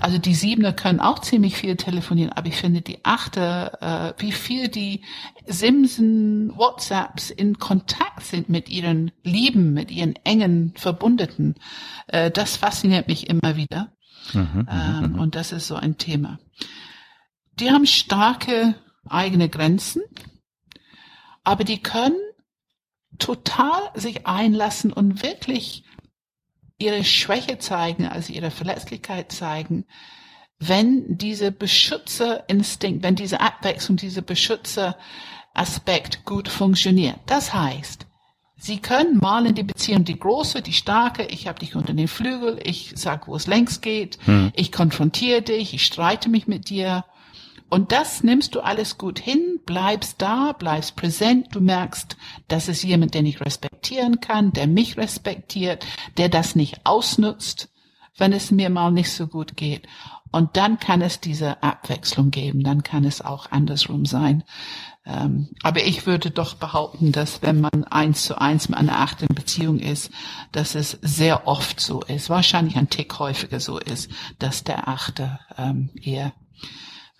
also 0.00 0.18
die 0.18 0.34
Siebener 0.34 0.72
können 0.72 1.00
auch 1.00 1.20
ziemlich 1.20 1.56
viel 1.56 1.76
telefonieren, 1.76 2.32
aber 2.32 2.48
ich 2.48 2.56
finde 2.56 2.80
die 2.80 3.04
Achter, 3.04 4.14
äh, 4.18 4.22
wie 4.22 4.32
viel 4.32 4.68
die 4.68 5.02
Simsen, 5.46 6.56
WhatsApps 6.56 7.30
in 7.30 7.58
Kontakt 7.58 8.24
sind 8.24 8.48
mit 8.48 8.68
ihren 8.68 9.12
Lieben, 9.22 9.72
mit 9.72 9.92
ihren 9.92 10.16
engen 10.24 10.74
Verbundeten, 10.76 11.54
äh, 12.08 12.32
das 12.32 12.56
fasziniert 12.56 13.06
mich 13.06 13.30
immer 13.30 13.56
wieder. 13.56 13.92
Mhm. 14.32 14.66
Ähm, 14.68 15.18
und 15.20 15.36
das 15.36 15.52
ist 15.52 15.68
so 15.68 15.76
ein 15.76 15.98
Thema. 15.98 16.40
Die 17.60 17.70
haben 17.70 17.86
starke 17.86 18.74
eigene 19.08 19.48
Grenzen, 19.48 20.02
aber 21.44 21.64
die 21.64 21.78
können 21.82 22.16
total 23.18 23.90
sich 23.94 24.26
einlassen 24.26 24.92
und 24.92 25.22
wirklich 25.22 25.84
ihre 26.78 27.04
Schwäche 27.04 27.58
zeigen, 27.58 28.06
also 28.06 28.32
ihre 28.32 28.50
Verletzlichkeit 28.50 29.32
zeigen, 29.32 29.84
wenn 30.58 31.18
diese 31.18 31.52
Beschützerinstinkt, 31.52 33.02
wenn 33.02 33.16
diese 33.16 33.40
Abwechslung, 33.40 33.96
diese 33.96 34.22
Beschützeraspekt 34.22 36.24
gut 36.24 36.48
funktioniert. 36.48 37.18
Das 37.26 37.54
heißt, 37.54 38.06
Sie 38.62 38.78
können 38.78 39.16
mal 39.16 39.46
in 39.46 39.54
die 39.54 39.62
Beziehung 39.62 40.04
die 40.04 40.18
große, 40.18 40.60
die 40.60 40.74
starke, 40.74 41.24
ich 41.24 41.48
habe 41.48 41.58
dich 41.58 41.76
unter 41.76 41.94
den 41.94 42.08
Flügel, 42.08 42.60
ich 42.62 42.92
sag, 42.94 43.26
wo 43.26 43.34
es 43.34 43.46
längst 43.46 43.80
geht, 43.80 44.18
Hm. 44.26 44.52
ich 44.54 44.70
konfrontiere 44.70 45.40
dich, 45.40 45.72
ich 45.72 45.86
streite 45.86 46.28
mich 46.28 46.46
mit 46.46 46.68
dir. 46.68 47.06
Und 47.70 47.92
das 47.92 48.24
nimmst 48.24 48.56
du 48.56 48.60
alles 48.60 48.98
gut 48.98 49.20
hin, 49.20 49.60
bleibst 49.64 50.20
da, 50.20 50.52
bleibst 50.52 50.96
präsent, 50.96 51.48
du 51.52 51.60
merkst, 51.60 52.16
das 52.48 52.68
ist 52.68 52.82
jemand, 52.82 53.14
den 53.14 53.26
ich 53.26 53.40
respektieren 53.40 54.20
kann, 54.20 54.52
der 54.52 54.66
mich 54.66 54.96
respektiert, 54.96 55.86
der 56.16 56.28
das 56.28 56.56
nicht 56.56 56.80
ausnutzt, 56.84 57.70
wenn 58.18 58.32
es 58.32 58.50
mir 58.50 58.70
mal 58.70 58.90
nicht 58.90 59.12
so 59.12 59.28
gut 59.28 59.56
geht. 59.56 59.86
Und 60.32 60.56
dann 60.56 60.78
kann 60.78 61.00
es 61.00 61.20
diese 61.20 61.62
Abwechslung 61.62 62.30
geben, 62.30 62.64
dann 62.64 62.82
kann 62.82 63.04
es 63.04 63.22
auch 63.22 63.50
andersrum 63.50 64.04
sein. 64.04 64.42
Ähm, 65.06 65.50
aber 65.62 65.84
ich 65.84 66.06
würde 66.06 66.30
doch 66.30 66.54
behaupten, 66.54 67.12
dass 67.12 67.40
wenn 67.42 67.60
man 67.60 67.84
eins 67.84 68.24
zu 68.24 68.40
eins 68.40 68.68
mit 68.68 68.78
einer 68.78 68.98
achten 68.98 69.32
Beziehung 69.32 69.78
ist, 69.78 70.10
dass 70.52 70.74
es 70.74 70.98
sehr 71.02 71.46
oft 71.46 71.80
so 71.80 72.02
ist, 72.02 72.30
wahrscheinlich 72.30 72.76
ein 72.76 72.90
Tick 72.90 73.18
häufiger 73.18 73.60
so 73.60 73.78
ist, 73.78 74.10
dass 74.38 74.64
der 74.64 74.88
Achte 74.88 75.38
ähm, 75.56 75.90
eher 75.94 76.32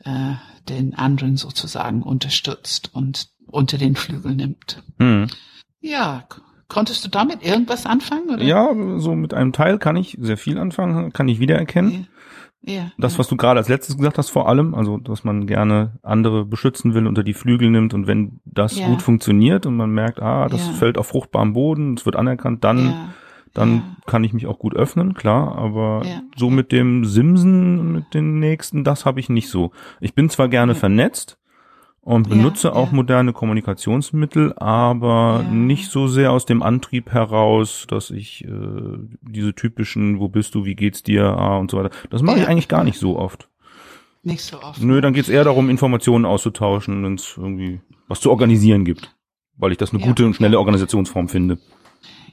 äh, 0.04 0.34
den 0.68 0.94
anderen 0.94 1.36
sozusagen 1.36 2.02
unterstützt 2.02 2.90
und 2.94 3.28
unter 3.46 3.78
den 3.78 3.96
Flügel 3.96 4.34
nimmt. 4.34 4.82
Mhm. 4.98 5.26
Ja, 5.80 6.24
konntest 6.68 7.04
du 7.04 7.08
damit 7.08 7.42
irgendwas 7.44 7.86
anfangen? 7.86 8.30
Oder? 8.30 8.42
Ja, 8.42 8.68
so 8.98 9.14
mit 9.14 9.34
einem 9.34 9.52
Teil 9.52 9.78
kann 9.78 9.96
ich 9.96 10.16
sehr 10.20 10.36
viel 10.36 10.58
anfangen, 10.58 11.12
kann 11.12 11.28
ich 11.28 11.40
wiedererkennen. 11.40 12.06
Ja, 12.62 12.90
Das, 12.98 13.14
ja. 13.14 13.18
was 13.18 13.28
du 13.28 13.36
gerade 13.36 13.58
als 13.58 13.68
letztes 13.70 13.96
gesagt 13.96 14.18
hast, 14.18 14.28
vor 14.28 14.46
allem, 14.48 14.74
also 14.74 14.98
dass 14.98 15.24
man 15.24 15.46
gerne 15.46 15.98
andere 16.02 16.44
beschützen 16.44 16.92
will, 16.92 17.06
unter 17.06 17.22
die 17.22 17.32
Flügel 17.32 17.70
nimmt 17.70 17.94
und 17.94 18.06
wenn 18.06 18.40
das 18.44 18.78
Ja. 18.78 18.86
gut 18.88 19.00
funktioniert 19.00 19.64
und 19.64 19.76
man 19.76 19.90
merkt, 19.90 20.20
ah, 20.20 20.48
das 20.48 20.66
Ja. 20.66 20.72
fällt 20.74 20.98
auf 20.98 21.06
fruchtbarem 21.08 21.54
Boden, 21.54 21.94
es 21.94 22.04
wird 22.04 22.16
anerkannt, 22.16 22.62
dann, 22.62 23.12
dann 23.54 23.76
ja. 23.76 23.82
kann 24.06 24.24
ich 24.24 24.32
mich 24.32 24.46
auch 24.46 24.58
gut 24.58 24.74
öffnen, 24.76 25.14
klar, 25.14 25.56
aber 25.56 26.02
Ja. 26.04 26.22
so 26.36 26.50
mit 26.50 26.72
dem 26.72 27.04
Simsen, 27.04 27.92
mit 27.92 28.14
den 28.14 28.38
nächsten, 28.38 28.84
das 28.84 29.04
habe 29.04 29.20
ich 29.20 29.28
nicht 29.28 29.48
so. 29.48 29.72
Ich 30.00 30.14
bin 30.14 30.28
zwar 30.30 30.48
gerne 30.48 30.72
Ja. 30.72 30.78
vernetzt 30.78 31.36
und 32.02 32.28
benutze 32.28 32.74
auch 32.74 32.92
moderne 32.92 33.32
Kommunikationsmittel, 33.32 34.54
aber 34.56 35.44
nicht 35.50 35.90
so 35.90 36.06
sehr 36.06 36.32
aus 36.32 36.46
dem 36.46 36.62
Antrieb 36.62 37.10
heraus, 37.10 37.86
dass 37.88 38.10
ich 38.10 38.44
äh, 38.44 38.48
diese 39.20 39.54
typischen, 39.54 40.18
wo 40.20 40.28
bist 40.28 40.54
du, 40.54 40.64
wie 40.64 40.74
geht's 40.74 41.02
dir, 41.02 41.24
ah, 41.26 41.58
und 41.58 41.70
so 41.70 41.76
weiter. 41.78 41.90
Das 42.08 42.22
mache 42.22 42.38
ich 42.38 42.48
eigentlich 42.48 42.68
gar 42.68 42.84
nicht 42.84 42.98
so 42.98 43.18
oft. 43.18 43.48
nicht 44.22 44.42
so 44.42 44.60
oft. 44.62 44.82
Nö, 44.82 45.00
dann 45.00 45.12
geht's 45.14 45.28
eher 45.28 45.44
darum, 45.44 45.70
Informationen 45.70 46.24
auszutauschen, 46.24 47.02
wenn 47.04 47.14
es 47.14 47.34
irgendwie 47.36 47.80
was 48.08 48.20
zu 48.20 48.30
organisieren 48.30 48.84
gibt. 48.84 49.14
Weil 49.56 49.72
ich 49.72 49.78
das 49.78 49.92
eine 49.92 50.02
gute 50.02 50.24
und 50.24 50.34
schnelle 50.34 50.58
Organisationsform 50.58 51.28
finde. 51.28 51.58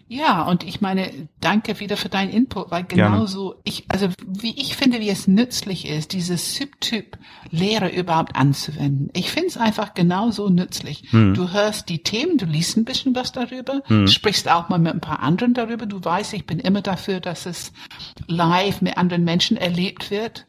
Ja, 0.10 0.44
und 0.44 0.64
ich 0.64 0.80
meine, 0.80 1.28
danke 1.42 1.82
wieder 1.82 1.98
für 1.98 2.08
deinen 2.08 2.32
Input, 2.32 2.72
weil 2.72 2.86
genauso 2.86 3.56
ich, 3.66 3.84
also 3.90 4.08
wie 4.26 4.58
ich 4.58 4.78
finde, 4.78 5.02
wie 5.02 5.10
es 5.10 5.28
nützlich 5.28 5.86
ist, 5.86 6.14
diese 6.14 6.38
Subtyp-Lehre 6.38 7.90
überhaupt 7.90 8.38
anzuwenden. 8.38 9.10
Ich 9.12 9.32
finde 9.32 9.50
es 9.50 9.58
einfach 9.58 9.96
genauso 9.96 10.48
nützlich. 10.48 11.04
Hm. 11.10 11.34
Du 11.34 11.52
hörst 11.52 11.90
die 11.90 12.04
Themen, 12.04 12.38
du 12.38 12.46
liest 12.46 12.78
ein 12.78 12.86
bisschen 12.86 13.16
was 13.16 13.34
darüber, 13.34 13.82
hm. 13.88 14.08
sprichst 14.08 14.50
auch 14.50 14.70
mal 14.70 14.80
mit 14.80 14.94
ein 14.94 15.02
paar 15.02 15.20
anderen 15.20 15.54
darüber. 15.54 15.86
Du 15.86 16.02
weißt, 16.02 16.34
ich 16.34 16.46
bin 16.46 16.60
immer 16.60 16.82
dafür, 16.82 17.20
dass 17.20 17.46
es 17.46 17.74
live 18.28 18.82
mit 18.82 18.98
anderen 18.98 19.26
Menschen 19.26 19.58
erlebt 19.58 20.10
wird. 20.10 20.46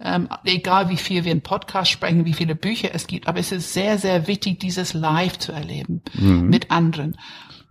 Ähm, 0.00 0.28
egal 0.44 0.88
wie 0.88 0.96
viel 0.96 1.24
wir 1.24 1.32
in 1.32 1.42
Podcast 1.42 1.90
sprechen, 1.90 2.24
wie 2.24 2.32
viele 2.32 2.56
Bücher 2.56 2.90
es 2.92 3.06
gibt, 3.06 3.28
aber 3.28 3.38
es 3.38 3.52
ist 3.52 3.72
sehr, 3.72 3.98
sehr 3.98 4.26
wichtig, 4.26 4.58
dieses 4.58 4.94
live 4.94 5.38
zu 5.38 5.52
erleben 5.52 6.02
mhm. 6.14 6.48
mit 6.48 6.70
anderen. 6.72 7.16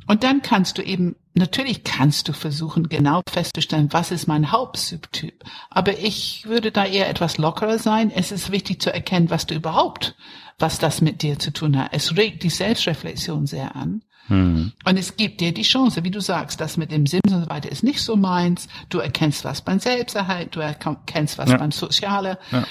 Und 0.07 0.23
dann 0.23 0.41
kannst 0.41 0.77
du 0.77 0.81
eben, 0.81 1.15
natürlich 1.33 1.83
kannst 1.83 2.27
du 2.27 2.33
versuchen, 2.33 2.89
genau 2.89 3.21
festzustellen, 3.29 3.89
was 3.91 4.11
ist 4.11 4.27
mein 4.27 4.51
Hauptsubtyp. 4.51 5.43
Aber 5.69 5.97
ich 5.99 6.45
würde 6.47 6.71
da 6.71 6.85
eher 6.85 7.09
etwas 7.09 7.37
lockerer 7.37 7.79
sein. 7.79 8.11
Es 8.13 8.31
ist 8.31 8.51
wichtig 8.51 8.81
zu 8.81 8.93
erkennen, 8.93 9.29
was 9.29 9.45
du 9.45 9.55
überhaupt, 9.55 10.15
was 10.59 10.79
das 10.79 11.01
mit 11.01 11.21
dir 11.21 11.39
zu 11.39 11.51
tun 11.51 11.77
hat. 11.77 11.89
Es 11.93 12.17
regt 12.17 12.43
die 12.43 12.49
Selbstreflexion 12.49 13.47
sehr 13.47 13.75
an. 13.75 14.03
Mhm. 14.27 14.71
Und 14.85 14.97
es 14.97 15.17
gibt 15.17 15.41
dir 15.41 15.53
die 15.53 15.63
Chance, 15.63 16.03
wie 16.03 16.11
du 16.11 16.21
sagst, 16.21 16.61
das 16.61 16.77
mit 16.77 16.91
dem 16.91 17.05
Sims 17.05 17.31
und 17.31 17.43
so 17.43 17.49
weiter 17.49 17.71
ist 17.71 17.83
nicht 17.83 18.01
so 18.01 18.15
meins. 18.15 18.67
Du 18.89 18.99
erkennst 18.99 19.43
was 19.43 19.61
beim 19.61 19.79
Selbsterhalt, 19.79 20.55
du 20.55 20.59
erkennst 20.59 21.37
was 21.37 21.49
ja. 21.49 21.57
beim 21.57 21.71
Soziale. 21.71 22.37
Ja. 22.51 22.65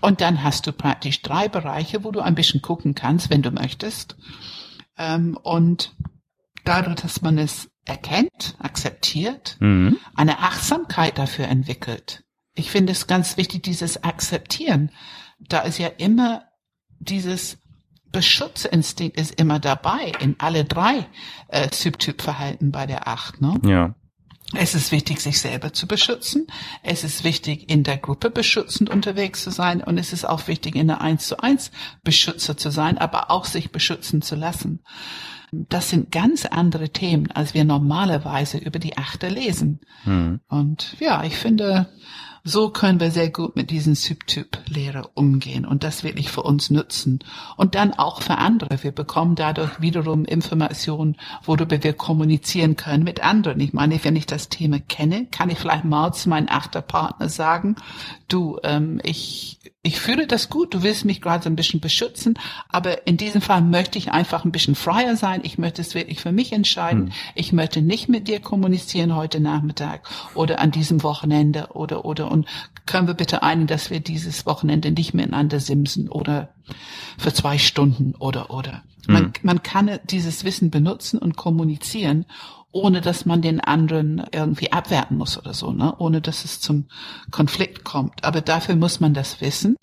Und 0.00 0.20
dann 0.20 0.42
hast 0.42 0.66
du 0.66 0.72
praktisch 0.72 1.22
drei 1.22 1.48
Bereiche, 1.48 2.04
wo 2.04 2.10
du 2.10 2.20
ein 2.20 2.34
bisschen 2.34 2.62
gucken 2.62 2.94
kannst, 2.94 3.30
wenn 3.30 3.42
du 3.42 3.50
möchtest. 3.50 4.16
Ähm, 4.98 5.38
und 5.42 5.92
dadurch, 6.66 6.96
dass 6.96 7.22
man 7.22 7.38
es 7.38 7.70
erkennt, 7.84 8.56
akzeptiert, 8.58 9.56
mhm. 9.60 9.98
eine 10.14 10.40
Achtsamkeit 10.40 11.18
dafür 11.18 11.46
entwickelt. 11.46 12.24
Ich 12.54 12.70
finde 12.70 12.92
es 12.92 13.06
ganz 13.06 13.36
wichtig, 13.36 13.62
dieses 13.62 14.02
Akzeptieren. 14.02 14.90
Da 15.38 15.60
ist 15.60 15.78
ja 15.78 15.88
immer 15.88 16.44
dieses 16.98 17.58
Beschutzinstinkt 18.12 19.18
ist 19.18 19.38
immer 19.38 19.58
dabei 19.58 20.12
in 20.20 20.36
alle 20.38 20.64
drei 20.64 21.06
äh, 21.48 21.68
Subtypverhalten 21.70 22.72
bei 22.72 22.86
der 22.86 23.08
Acht. 23.08 23.42
Ne? 23.42 23.60
Ja. 23.64 23.94
Es 24.54 24.74
ist 24.74 24.92
wichtig, 24.92 25.20
sich 25.20 25.40
selber 25.40 25.72
zu 25.72 25.86
beschützen. 25.86 26.46
Es 26.82 27.04
ist 27.04 27.24
wichtig, 27.24 27.68
in 27.68 27.82
der 27.82 27.98
Gruppe 27.98 28.30
beschützend 28.30 28.88
unterwegs 28.88 29.42
zu 29.42 29.50
sein. 29.50 29.82
Und 29.82 29.98
es 29.98 30.12
ist 30.12 30.24
auch 30.24 30.46
wichtig, 30.46 30.76
in 30.76 30.86
der 30.86 31.00
Eins 31.00 31.26
zu 31.26 31.40
Eins 31.40 31.72
Beschützer 32.04 32.56
zu 32.56 32.70
sein, 32.70 32.96
aber 32.96 33.30
auch 33.30 33.44
sich 33.44 33.70
beschützen 33.72 34.22
zu 34.22 34.36
lassen. 34.36 34.82
Das 35.52 35.90
sind 35.90 36.10
ganz 36.12 36.44
andere 36.44 36.90
Themen, 36.90 37.30
als 37.30 37.54
wir 37.54 37.64
normalerweise 37.64 38.58
über 38.58 38.78
die 38.78 38.98
Achte 38.98 39.28
lesen. 39.28 39.80
Hm. 40.04 40.40
Und 40.48 40.96
ja, 41.00 41.24
ich 41.24 41.36
finde, 41.36 41.88
so 42.48 42.70
können 42.70 43.00
wir 43.00 43.10
sehr 43.10 43.28
gut 43.28 43.56
mit 43.56 43.70
diesen 43.70 43.96
Subtyp-Lehre 43.96 45.10
umgehen 45.14 45.66
und 45.66 45.82
das 45.82 46.04
wirklich 46.04 46.30
für 46.30 46.44
uns 46.44 46.70
nutzen. 46.70 47.18
Und 47.56 47.74
dann 47.74 47.92
auch 47.92 48.22
für 48.22 48.38
andere. 48.38 48.84
Wir 48.84 48.92
bekommen 48.92 49.34
dadurch 49.34 49.80
wiederum 49.80 50.24
Informationen, 50.24 51.16
worüber 51.42 51.82
wir 51.82 51.92
kommunizieren 51.92 52.76
können 52.76 53.02
mit 53.02 53.20
anderen. 53.24 53.58
Ich 53.58 53.72
meine, 53.72 53.98
wenn 54.04 54.14
ich 54.14 54.26
das 54.26 54.48
Thema 54.48 54.78
kenne, 54.78 55.26
kann 55.26 55.50
ich 55.50 55.58
vielleicht 55.58 55.84
mal 55.84 56.12
zu 56.12 56.28
meinem 56.28 56.48
Achterpartner 56.48 57.28
sagen, 57.28 57.74
du, 58.28 58.60
ähm, 58.62 59.00
ich 59.02 59.58
ich 59.86 60.00
fühle 60.00 60.26
das 60.26 60.48
gut, 60.50 60.74
du 60.74 60.82
willst 60.82 61.04
mich 61.04 61.20
gerade 61.20 61.44
so 61.44 61.48
ein 61.48 61.54
bisschen 61.54 61.78
beschützen, 61.78 62.34
aber 62.68 63.06
in 63.06 63.16
diesem 63.16 63.40
Fall 63.40 63.62
möchte 63.62 63.98
ich 63.98 64.10
einfach 64.10 64.44
ein 64.44 64.50
bisschen 64.50 64.74
freier 64.74 65.14
sein. 65.14 65.42
Ich 65.44 65.58
möchte 65.58 65.80
es 65.80 65.94
wirklich 65.94 66.20
für 66.20 66.32
mich 66.32 66.52
entscheiden. 66.52 67.06
Hm. 67.06 67.12
Ich 67.36 67.52
möchte 67.52 67.82
nicht 67.82 68.08
mit 68.08 68.26
dir 68.26 68.40
kommunizieren 68.40 69.14
heute 69.14 69.38
Nachmittag 69.38 70.08
oder 70.34 70.58
an 70.58 70.72
diesem 70.72 71.04
Wochenende 71.04 71.68
oder 71.74 72.04
oder 72.04 72.32
und 72.32 72.48
können 72.84 73.06
wir 73.06 73.14
bitte 73.14 73.44
einigen, 73.44 73.68
dass 73.68 73.88
wir 73.90 74.00
dieses 74.00 74.44
Wochenende 74.44 74.90
nicht 74.90 75.14
miteinander 75.14 75.60
simsen 75.60 76.08
oder 76.08 76.48
für 77.16 77.32
zwei 77.32 77.56
Stunden 77.56 78.16
oder 78.16 78.50
oder. 78.50 78.82
Hm. 79.06 79.14
Man, 79.14 79.32
man 79.42 79.62
kann 79.62 80.00
dieses 80.10 80.42
Wissen 80.42 80.70
benutzen 80.72 81.18
und 81.18 81.36
kommunizieren 81.36 82.26
ohne 82.76 83.00
dass 83.00 83.24
man 83.24 83.40
den 83.40 83.60
anderen 83.60 84.22
irgendwie 84.32 84.70
abwerten 84.70 85.16
muss 85.16 85.38
oder 85.38 85.54
so, 85.54 85.72
ne? 85.72 85.94
ohne 85.98 86.20
dass 86.20 86.44
es 86.44 86.60
zum 86.60 86.84
Konflikt 87.30 87.84
kommt. 87.84 88.22
Aber 88.24 88.42
dafür 88.42 88.76
muss 88.76 89.00
man 89.00 89.14
das 89.14 89.40
wissen 89.40 89.76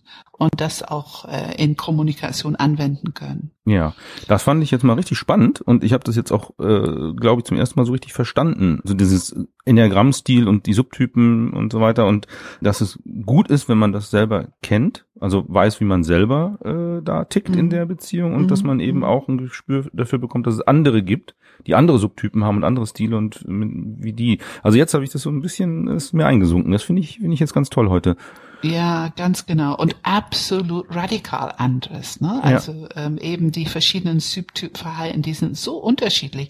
und 0.44 0.62
das 0.62 0.84
auch 0.84 1.26
äh, 1.26 1.56
in 1.62 1.76
Kommunikation 1.76 2.56
anwenden 2.56 3.14
können. 3.14 3.52
Ja, 3.66 3.94
das 4.28 4.44
fand 4.44 4.62
ich 4.62 4.72
jetzt 4.72 4.84
mal 4.84 4.94
richtig 4.94 5.18
spannend 5.18 5.62
und 5.62 5.84
ich 5.84 5.94
habe 5.94 6.04
das 6.04 6.16
jetzt 6.16 6.32
auch, 6.32 6.52
äh, 6.60 7.14
glaube 7.14 7.40
ich, 7.40 7.46
zum 7.46 7.58
ersten 7.58 7.80
Mal 7.80 7.86
so 7.86 7.94
richtig 7.94 8.12
verstanden. 8.12 8.82
So 8.84 8.94
dieses 8.94 9.36
Enneagramm-Stil 9.64 10.50
und 10.50 10.66
die 10.66 10.74
Subtypen 10.74 11.54
und 11.54 11.72
so 11.72 11.80
weiter 11.80 12.06
und 12.06 12.28
dass 12.60 12.82
es 12.82 13.00
gut 13.26 13.50
ist, 13.50 13.70
wenn 13.70 13.78
man 13.78 13.94
das 13.94 14.12
selber 14.12 14.50
kennt, 14.62 15.06
also 15.20 15.46
weiß, 15.48 15.80
wie 15.80 15.86
man 15.86 16.04
selber 16.04 16.60
äh, 16.66 17.04
da 17.04 17.24
tickt 17.24 17.52
mhm. 17.52 17.60
in 17.60 17.70
der 17.70 17.86
Beziehung 17.86 18.34
und 18.34 18.44
mhm. 18.44 18.48
dass 18.50 18.64
man 18.64 18.82
eben 18.82 19.00
mhm. 19.00 19.06
auch 19.06 19.30
ein 19.30 19.38
Gespür 19.38 19.86
dafür 19.94 20.20
bekommt, 20.20 20.46
dass 20.46 20.56
es 20.56 20.62
andere 20.62 21.02
gibt, 21.02 21.36
die 21.66 21.76
andere 21.76 22.00
Subtypen 22.00 22.44
haben 22.44 22.58
und 22.58 22.66
andere 22.66 22.86
Stile 22.86 23.16
und 23.16 23.46
wie 23.48 24.12
die. 24.14 24.40
Also 24.62 24.78
jetzt 24.78 24.94
habe 24.94 25.06
ich 25.06 25.10
das 25.12 25.22
so 25.22 25.30
ein 25.30 25.42
bisschen 25.42 25.88
ist 25.88 26.14
mir 26.14 26.26
eingesunken. 26.26 26.72
Das 26.74 26.84
finde 26.84 27.02
ich 27.02 27.20
finde 27.20 27.34
ich 27.34 27.40
jetzt 27.40 27.54
ganz 27.54 27.70
toll 27.70 27.88
heute. 27.88 28.18
Ja, 28.64 29.10
ganz 29.16 29.46
genau. 29.46 29.76
Und 29.76 29.96
absolut 30.04 30.94
radikal 30.96 31.54
anderes. 31.58 32.22
Ne? 32.22 32.40
Also 32.42 32.88
ja. 32.96 33.06
ähm, 33.06 33.18
eben 33.18 33.52
die 33.52 33.66
verschiedenen 33.66 34.20
Subtypverhalten, 34.20 35.22
die 35.22 35.34
sind 35.34 35.58
so 35.58 35.78
unterschiedlich. 35.78 36.50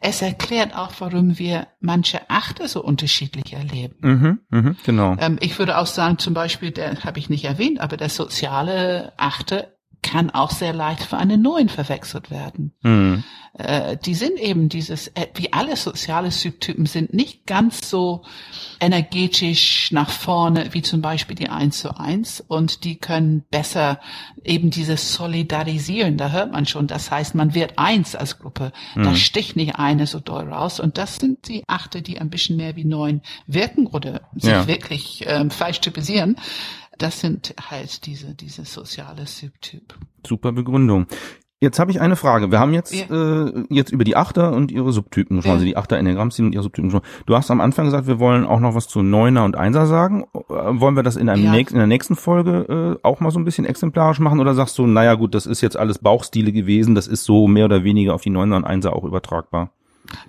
Es 0.00 0.20
erklärt 0.20 0.74
auch, 0.76 0.92
warum 0.98 1.38
wir 1.38 1.66
manche 1.80 2.28
Achte 2.28 2.68
so 2.68 2.82
unterschiedlich 2.82 3.54
erleben. 3.54 3.96
Mhm, 4.00 4.38
mh, 4.50 4.76
genau. 4.84 5.16
Ähm, 5.18 5.38
ich 5.40 5.58
würde 5.58 5.78
auch 5.78 5.86
sagen, 5.86 6.18
zum 6.18 6.34
Beispiel, 6.34 6.72
der 6.72 7.04
habe 7.04 7.18
ich 7.18 7.30
nicht 7.30 7.44
erwähnt, 7.44 7.80
aber 7.80 7.96
der 7.96 8.10
soziale 8.10 9.12
Achte 9.16 9.73
kann 10.04 10.30
auch 10.30 10.50
sehr 10.50 10.74
leicht 10.74 11.02
für 11.02 11.16
einen 11.16 11.42
neuen 11.42 11.68
verwechselt 11.68 12.30
werden. 12.30 12.72
Mhm. 12.82 13.24
Äh, 13.54 13.96
die 13.96 14.14
sind 14.14 14.38
eben 14.38 14.68
dieses, 14.68 15.08
äh, 15.08 15.28
wie 15.34 15.52
alle 15.52 15.76
soziale 15.76 16.30
Subtypen 16.30 16.86
sind 16.86 17.14
nicht 17.14 17.46
ganz 17.46 17.88
so 17.88 18.22
energetisch 18.80 19.92
nach 19.92 20.10
vorne 20.10 20.68
wie 20.72 20.82
zum 20.82 21.00
Beispiel 21.00 21.36
die 21.36 21.48
1 21.48 21.78
zu 21.78 21.96
1 21.96 22.44
und 22.46 22.84
die 22.84 22.96
können 22.96 23.44
besser 23.50 23.98
eben 24.42 24.70
dieses 24.70 25.14
Solidarisieren, 25.14 26.16
da 26.18 26.30
hört 26.30 26.52
man 26.52 26.66
schon, 26.66 26.86
das 26.86 27.10
heißt, 27.10 27.34
man 27.34 27.54
wird 27.54 27.78
eins 27.78 28.14
als 28.14 28.38
Gruppe, 28.38 28.72
mhm. 28.94 29.04
da 29.04 29.14
sticht 29.14 29.56
nicht 29.56 29.76
eine 29.76 30.06
so 30.06 30.20
doll 30.20 30.52
raus 30.52 30.80
und 30.80 30.98
das 30.98 31.16
sind 31.16 31.48
die 31.48 31.62
Achte, 31.66 32.02
die 32.02 32.20
ein 32.20 32.30
bisschen 32.30 32.56
mehr 32.56 32.76
wie 32.76 32.84
neun 32.84 33.22
wirken 33.46 33.86
oder 33.86 34.22
sich 34.34 34.50
ja. 34.50 34.66
wirklich 34.66 35.24
ähm, 35.26 35.50
falsch 35.50 35.80
typisieren. 35.80 36.36
Das 36.98 37.20
sind 37.20 37.54
halt 37.70 38.06
diese, 38.06 38.34
diese 38.34 38.64
soziale 38.64 39.26
Subtyp. 39.26 39.94
Super 40.26 40.52
Begründung. 40.52 41.06
Jetzt 41.64 41.78
habe 41.78 41.90
ich 41.90 42.00
eine 42.00 42.14
Frage. 42.14 42.50
Wir 42.50 42.60
haben 42.60 42.74
jetzt 42.74 42.92
ja. 42.92 43.46
äh, 43.46 43.64
jetzt 43.70 43.90
über 43.90 44.04
die 44.04 44.16
Achter 44.16 44.52
und 44.52 44.70
ihre 44.70 44.92
Subtypen 44.92 45.36
gesprochen, 45.36 45.50
ja. 45.50 45.54
also 45.54 45.64
die 45.64 45.78
Achter 45.78 45.96
Enneagrammstil 45.96 46.44
und 46.44 46.52
ihre 46.52 46.62
Subtypen 46.62 46.90
gesprochen. 46.90 47.08
Du 47.24 47.34
hast 47.34 47.50
am 47.50 47.62
Anfang 47.62 47.86
gesagt, 47.86 48.06
wir 48.06 48.18
wollen 48.18 48.44
auch 48.44 48.60
noch 48.60 48.74
was 48.74 48.86
zu 48.86 49.00
Neuner 49.02 49.44
und 49.44 49.56
Einser 49.56 49.86
sagen. 49.86 50.24
Äh, 50.34 50.40
wollen 50.50 50.94
wir 50.94 51.02
das 51.02 51.16
in, 51.16 51.30
einem 51.30 51.44
ja. 51.44 51.52
nächsten, 51.52 51.76
in 51.76 51.78
der 51.78 51.86
nächsten 51.86 52.16
Folge 52.16 52.98
äh, 53.02 53.06
auch 53.06 53.20
mal 53.20 53.30
so 53.30 53.38
ein 53.38 53.46
bisschen 53.46 53.64
exemplarisch 53.64 54.18
machen 54.18 54.40
oder 54.40 54.52
sagst 54.52 54.76
du, 54.76 54.86
naja 54.86 55.14
gut, 55.14 55.34
das 55.34 55.46
ist 55.46 55.62
jetzt 55.62 55.78
alles 55.78 55.98
Bauchstile 55.98 56.52
gewesen, 56.52 56.94
das 56.94 57.06
ist 57.06 57.24
so 57.24 57.48
mehr 57.48 57.64
oder 57.64 57.82
weniger 57.82 58.14
auf 58.14 58.20
die 58.20 58.30
Neuner 58.30 58.56
und 58.56 58.64
Einser 58.64 58.94
auch 58.94 59.04
übertragbar? 59.04 59.70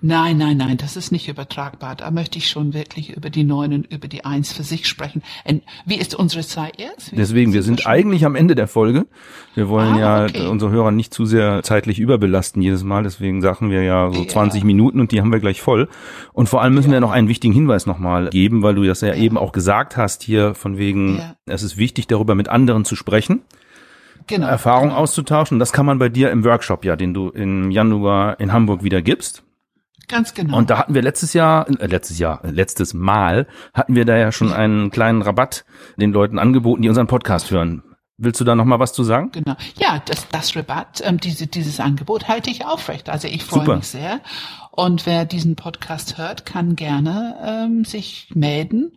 Nein, 0.02 0.38
nein, 0.38 0.58
nein, 0.58 0.78
das 0.78 0.96
ist 0.96 1.12
nicht 1.12 1.28
übertragbar. 1.28 1.96
Da 1.96 2.10
möchte 2.10 2.38
ich 2.38 2.50
schon 2.50 2.74
wirklich 2.74 3.16
über 3.16 3.30
die 3.30 3.44
Neun 3.44 3.74
und 3.74 3.92
über 3.92 4.08
die 4.08 4.24
Eins 4.24 4.54
für 4.54 4.64
sich 4.64 4.88
sprechen. 4.88 5.22
Und 5.44 5.64
wie 5.86 5.96
ist 5.96 6.16
unsere 6.16 6.44
Zeit 6.44 6.80
jetzt? 6.80 7.12
Wie 7.12 7.18
Deswegen, 7.18 7.54
wir 7.54 7.62
sind 7.62 7.86
eigentlich 7.86 8.26
am 8.26 8.36
Ende 8.36 8.56
der 8.56 8.68
Folge. 8.68 9.06
Wir 9.54 9.68
wollen 9.68 9.96
ah, 9.96 10.00
ja 10.00 10.24
okay. 10.26 10.48
unsere 10.48 10.72
Hörer 10.72 10.92
nicht 10.92 11.14
zu 11.14 11.26
sehr 11.26 11.62
zeitlich 11.64 12.00
überbelasten 12.00 12.62
jedes 12.62 12.84
Mal. 12.84 13.04
Deswegen 13.04 13.42
sagen 13.42 13.70
wir 13.70 13.84
ja 13.84 14.12
so 14.12 14.22
ja. 14.22 14.28
20 14.28 14.64
Minuten 14.64 15.00
und 15.00 15.12
die 15.12 15.20
haben 15.20 15.32
wir 15.32 15.40
gleich 15.40 15.62
voll. 15.62 15.90
Und 16.32 16.48
vor 16.48 16.62
allem 16.62 16.74
müssen 16.74 16.90
ja. 16.90 16.94
wir 16.94 17.02
noch 17.02 17.12
einen 17.12 17.28
wichtigen 17.28 17.54
Hinweis 17.54 17.86
nochmal 17.86 18.30
geben, 18.30 18.64
weil 18.64 18.76
du 18.76 18.84
das 18.84 19.02
ja, 19.02 19.10
ja, 19.10 19.16
eben 19.16 19.38
auch 19.38 19.52
gesagt 19.52 19.98
hast 19.98 20.24
hier 20.24 20.56
von 20.56 20.78
wegen, 20.78 21.22
es 21.46 21.64
ist 21.64 21.78
wichtig, 21.78 22.08
darüber 22.08 22.36
mit 22.36 22.48
anderen 22.48 22.86
zu 22.86 22.96
sprechen. 22.96 23.42
Genau, 24.28 24.48
Erfahrung 24.48 24.90
genau. 24.90 25.02
auszutauschen. 25.02 25.60
Das 25.60 25.72
kann 25.72 25.86
man 25.86 26.00
bei 26.00 26.10
dir 26.10 26.32
im 26.32 26.44
Workshop 26.44 26.86
ja, 26.86 26.96
den 26.96 27.14
du 27.14 27.30
im 27.30 27.70
Januar 27.72 28.40
in 28.40 28.54
Hamburg 28.54 28.84
wieder 28.84 29.02
gibst. 29.02 29.45
Ganz 30.08 30.34
genau. 30.34 30.58
Und 30.58 30.70
da 30.70 30.78
hatten 30.78 30.94
wir 30.94 31.02
letztes 31.02 31.34
Jahr, 31.34 31.68
äh, 31.80 31.88
letztes 31.88 32.20
Jahr, 32.20 32.42
letztes 32.44 32.94
Mal 32.94 33.48
hatten 33.74 33.96
wir 33.96 34.06
da 34.06 34.18
ja 34.18 34.32
schon 34.32 34.54
einen 34.54 34.92
kleinen 34.92 35.22
Rabatt 35.22 35.66
den 35.98 36.12
Leuten 36.12 36.40
angeboten, 36.40 36.82
die 36.82 36.90
unseren 36.90 37.08
Podcast 37.08 37.52
hören. 37.52 37.84
Willst 38.18 38.40
du 38.40 38.46
da 38.46 38.56
noch 38.56 38.64
mal 38.64 38.80
was 38.80 38.94
zu 38.94 39.04
sagen? 39.04 39.32
Genau. 39.34 39.56
Ja, 39.78 40.02
das, 40.06 40.30
das 40.30 40.56
Rabatt, 40.56 41.02
ähm, 41.04 41.20
diese, 41.20 41.48
dieses 41.48 41.82
Angebot 41.82 42.30
halte 42.30 42.50
ich 42.50 42.66
aufrecht. 42.66 43.10
Also 43.10 43.28
ich 43.28 43.44
freue 43.44 43.62
Super. 43.62 43.76
mich 43.76 43.88
sehr. 43.88 44.22
Und 44.72 45.06
wer 45.06 45.26
diesen 45.26 45.56
Podcast 45.56 46.18
hört, 46.18 46.46
kann 46.46 46.76
gerne 46.76 47.38
ähm, 47.46 47.86
sich 47.86 48.30
melden 48.34 48.94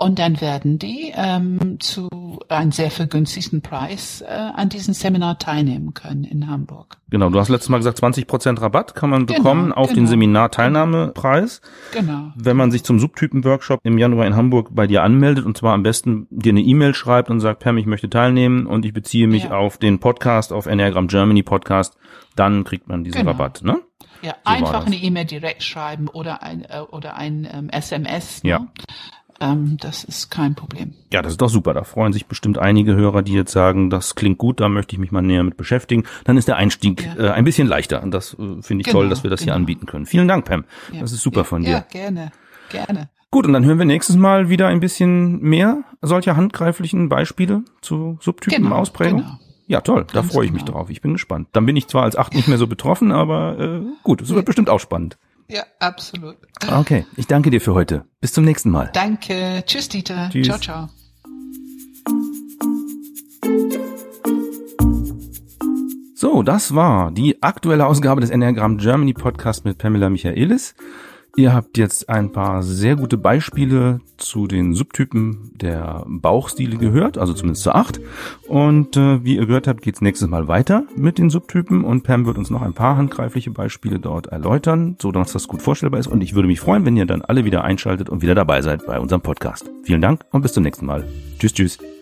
und 0.00 0.18
dann 0.18 0.40
werden 0.40 0.78
die 0.78 1.12
ähm, 1.14 1.78
zu 1.78 2.08
einem 2.48 2.72
sehr 2.72 2.90
vergünstigten 2.90 3.60
Preis 3.60 4.22
äh, 4.22 4.32
an 4.32 4.70
diesem 4.70 4.94
Seminar 4.94 5.38
teilnehmen 5.38 5.92
können 5.92 6.24
in 6.24 6.48
Hamburg. 6.48 6.96
Genau, 7.10 7.28
du 7.28 7.38
hast 7.38 7.50
letztes 7.50 7.68
Mal 7.68 7.76
gesagt, 7.76 7.98
20 7.98 8.26
Prozent 8.26 8.62
Rabatt 8.62 8.94
kann 8.94 9.10
man 9.10 9.26
genau, 9.26 9.38
bekommen 9.38 9.72
auf 9.72 9.88
genau. 9.88 10.00
den 10.00 10.06
Seminarteilnahmepreis. 10.06 11.60
Genau. 11.92 12.32
Wenn 12.34 12.56
man 12.56 12.70
sich 12.70 12.82
zum 12.82 12.98
Subtypen-Workshop 12.98 13.80
im 13.82 13.98
Januar 13.98 14.26
in 14.26 14.36
Hamburg 14.36 14.68
bei 14.70 14.86
dir 14.86 15.02
anmeldet 15.02 15.44
und 15.44 15.58
zwar 15.58 15.74
am 15.74 15.82
besten 15.82 16.26
dir 16.30 16.52
eine 16.52 16.62
E-Mail 16.62 16.94
schreibt 16.94 17.28
und 17.28 17.40
sagt, 17.40 17.60
Pam, 17.60 17.76
ich 17.76 17.84
möchte 17.84 18.08
teilnehmen 18.08 18.49
und 18.66 18.84
ich 18.84 18.92
beziehe 18.92 19.26
mich 19.26 19.44
ja. 19.44 19.50
auf 19.52 19.78
den 19.78 19.98
Podcast, 19.98 20.52
auf 20.52 20.66
Enneagram 20.66 21.08
Germany 21.08 21.42
Podcast, 21.42 21.96
dann 22.36 22.64
kriegt 22.64 22.88
man 22.88 23.04
diesen 23.04 23.20
genau. 23.20 23.32
Rabatt, 23.32 23.62
ne? 23.62 23.80
Ja, 24.22 24.34
so 24.44 24.52
einfach 24.52 24.86
eine 24.86 24.96
E-Mail 24.96 25.24
direkt 25.24 25.62
schreiben 25.62 26.08
oder 26.08 26.42
ein 26.42 26.64
äh, 26.64 26.80
oder 26.80 27.16
ein 27.16 27.48
ähm, 27.50 27.70
SMS. 27.70 28.42
Ne? 28.42 28.50
Ja. 28.50 28.66
Ähm, 29.40 29.78
das 29.80 30.04
ist 30.04 30.30
kein 30.30 30.54
Problem. 30.54 30.92
Ja, 31.12 31.22
das 31.22 31.32
ist 31.32 31.40
doch 31.40 31.48
super. 31.48 31.72
Da 31.72 31.84
freuen 31.84 32.12
sich 32.12 32.26
bestimmt 32.26 32.58
einige 32.58 32.94
Hörer, 32.94 33.22
die 33.22 33.32
jetzt 33.32 33.52
sagen, 33.52 33.88
das 33.88 34.14
klingt 34.14 34.36
gut, 34.36 34.60
da 34.60 34.68
möchte 34.68 34.94
ich 34.94 34.98
mich 34.98 35.12
mal 35.12 35.22
näher 35.22 35.42
mit 35.42 35.56
beschäftigen. 35.56 36.04
Dann 36.24 36.36
ist 36.36 36.48
der 36.48 36.56
Einstieg 36.56 37.06
ja. 37.16 37.28
äh, 37.28 37.30
ein 37.30 37.44
bisschen 37.44 37.66
leichter. 37.66 38.02
Und 38.02 38.10
das 38.10 38.34
äh, 38.34 38.60
finde 38.60 38.82
ich 38.82 38.86
genau, 38.86 39.00
toll, 39.00 39.08
dass 39.08 39.22
wir 39.22 39.30
das 39.30 39.40
genau. 39.40 39.52
hier 39.52 39.56
anbieten 39.56 39.86
können. 39.86 40.04
Vielen 40.04 40.28
Dank, 40.28 40.44
Pam. 40.44 40.64
Ja. 40.92 41.00
Das 41.00 41.12
ist 41.12 41.22
super 41.22 41.44
von 41.44 41.62
dir. 41.62 41.70
Ja, 41.70 41.80
gerne, 41.90 42.32
gerne. 42.68 43.08
Gut, 43.32 43.46
und 43.46 43.52
dann 43.52 43.64
hören 43.64 43.78
wir 43.78 43.86
nächstes 43.86 44.16
Mal 44.16 44.48
wieder 44.48 44.66
ein 44.66 44.80
bisschen 44.80 45.40
mehr 45.40 45.84
solcher 46.02 46.36
handgreiflichen 46.36 47.08
Beispiele 47.08 47.62
zu 47.80 48.18
Subtypen-Ausprägung. 48.20 49.18
Genau, 49.18 49.30
genau. 49.30 49.40
Ja, 49.68 49.80
toll, 49.82 50.00
Ganz 50.00 50.12
da 50.12 50.22
freue 50.24 50.46
ich 50.46 50.52
mich 50.52 50.64
genau. 50.64 50.78
drauf. 50.78 50.90
Ich 50.90 51.00
bin 51.00 51.12
gespannt. 51.12 51.46
Dann 51.52 51.64
bin 51.64 51.76
ich 51.76 51.86
zwar 51.86 52.02
als 52.02 52.16
acht 52.16 52.34
nicht 52.34 52.48
mehr 52.48 52.58
so 52.58 52.66
betroffen, 52.66 53.12
aber 53.12 53.56
äh, 53.56 53.80
gut, 54.02 54.20
es 54.20 54.30
wird 54.30 54.46
bestimmt 54.46 54.68
auch 54.68 54.80
spannend. 54.80 55.16
Ja, 55.48 55.62
absolut. 55.78 56.36
Okay, 56.72 57.06
ich 57.16 57.28
danke 57.28 57.50
dir 57.50 57.60
für 57.60 57.72
heute. 57.72 58.04
Bis 58.20 58.32
zum 58.32 58.44
nächsten 58.44 58.70
Mal. 58.70 58.90
Danke. 58.94 59.62
Tschüss, 59.64 59.88
Dieter. 59.88 60.28
Tschüss. 60.30 60.48
Ciao, 60.48 60.58
ciao. 60.58 60.88
So, 66.16 66.42
das 66.42 66.74
war 66.74 67.12
die 67.12 67.40
aktuelle 67.42 67.86
Ausgabe 67.86 68.20
des 68.20 68.30
Enneagram 68.30 68.78
Germany 68.78 69.12
Podcast 69.12 69.64
mit 69.64 69.78
Pamela 69.78 70.10
Michaelis. 70.10 70.74
Ihr 71.36 71.52
habt 71.52 71.78
jetzt 71.78 72.08
ein 72.08 72.32
paar 72.32 72.62
sehr 72.62 72.96
gute 72.96 73.16
Beispiele 73.16 74.00
zu 74.16 74.46
den 74.46 74.74
Subtypen 74.74 75.52
der 75.54 76.04
Bauchstile 76.06 76.76
gehört, 76.76 77.18
also 77.18 77.32
zumindest 77.32 77.62
zu 77.62 77.74
acht. 77.74 78.00
Und 78.48 78.96
äh, 78.96 79.24
wie 79.24 79.36
ihr 79.36 79.46
gehört 79.46 79.66
habt, 79.66 79.82
geht's 79.82 80.00
nächstes 80.00 80.28
Mal 80.28 80.48
weiter 80.48 80.84
mit 80.96 81.18
den 81.18 81.30
Subtypen 81.30 81.84
und 81.84 82.02
Pam 82.02 82.26
wird 82.26 82.38
uns 82.38 82.50
noch 82.50 82.62
ein 82.62 82.74
paar 82.74 82.96
handgreifliche 82.96 83.50
Beispiele 83.50 83.98
dort 83.98 84.26
erläutern, 84.26 84.96
so 85.00 85.12
dass 85.12 85.32
das 85.32 85.48
gut 85.48 85.62
vorstellbar 85.62 86.00
ist. 86.00 86.08
Und 86.08 86.22
ich 86.22 86.34
würde 86.34 86.48
mich 86.48 86.60
freuen, 86.60 86.84
wenn 86.84 86.96
ihr 86.96 87.06
dann 87.06 87.22
alle 87.22 87.44
wieder 87.44 87.64
einschaltet 87.64 88.08
und 88.08 88.22
wieder 88.22 88.34
dabei 88.34 88.62
seid 88.62 88.86
bei 88.86 88.98
unserem 88.98 89.22
Podcast. 89.22 89.70
Vielen 89.84 90.00
Dank 90.00 90.24
und 90.30 90.42
bis 90.42 90.52
zum 90.52 90.62
nächsten 90.62 90.86
Mal. 90.86 91.06
Tschüss, 91.38 91.54
tschüss. 91.54 91.99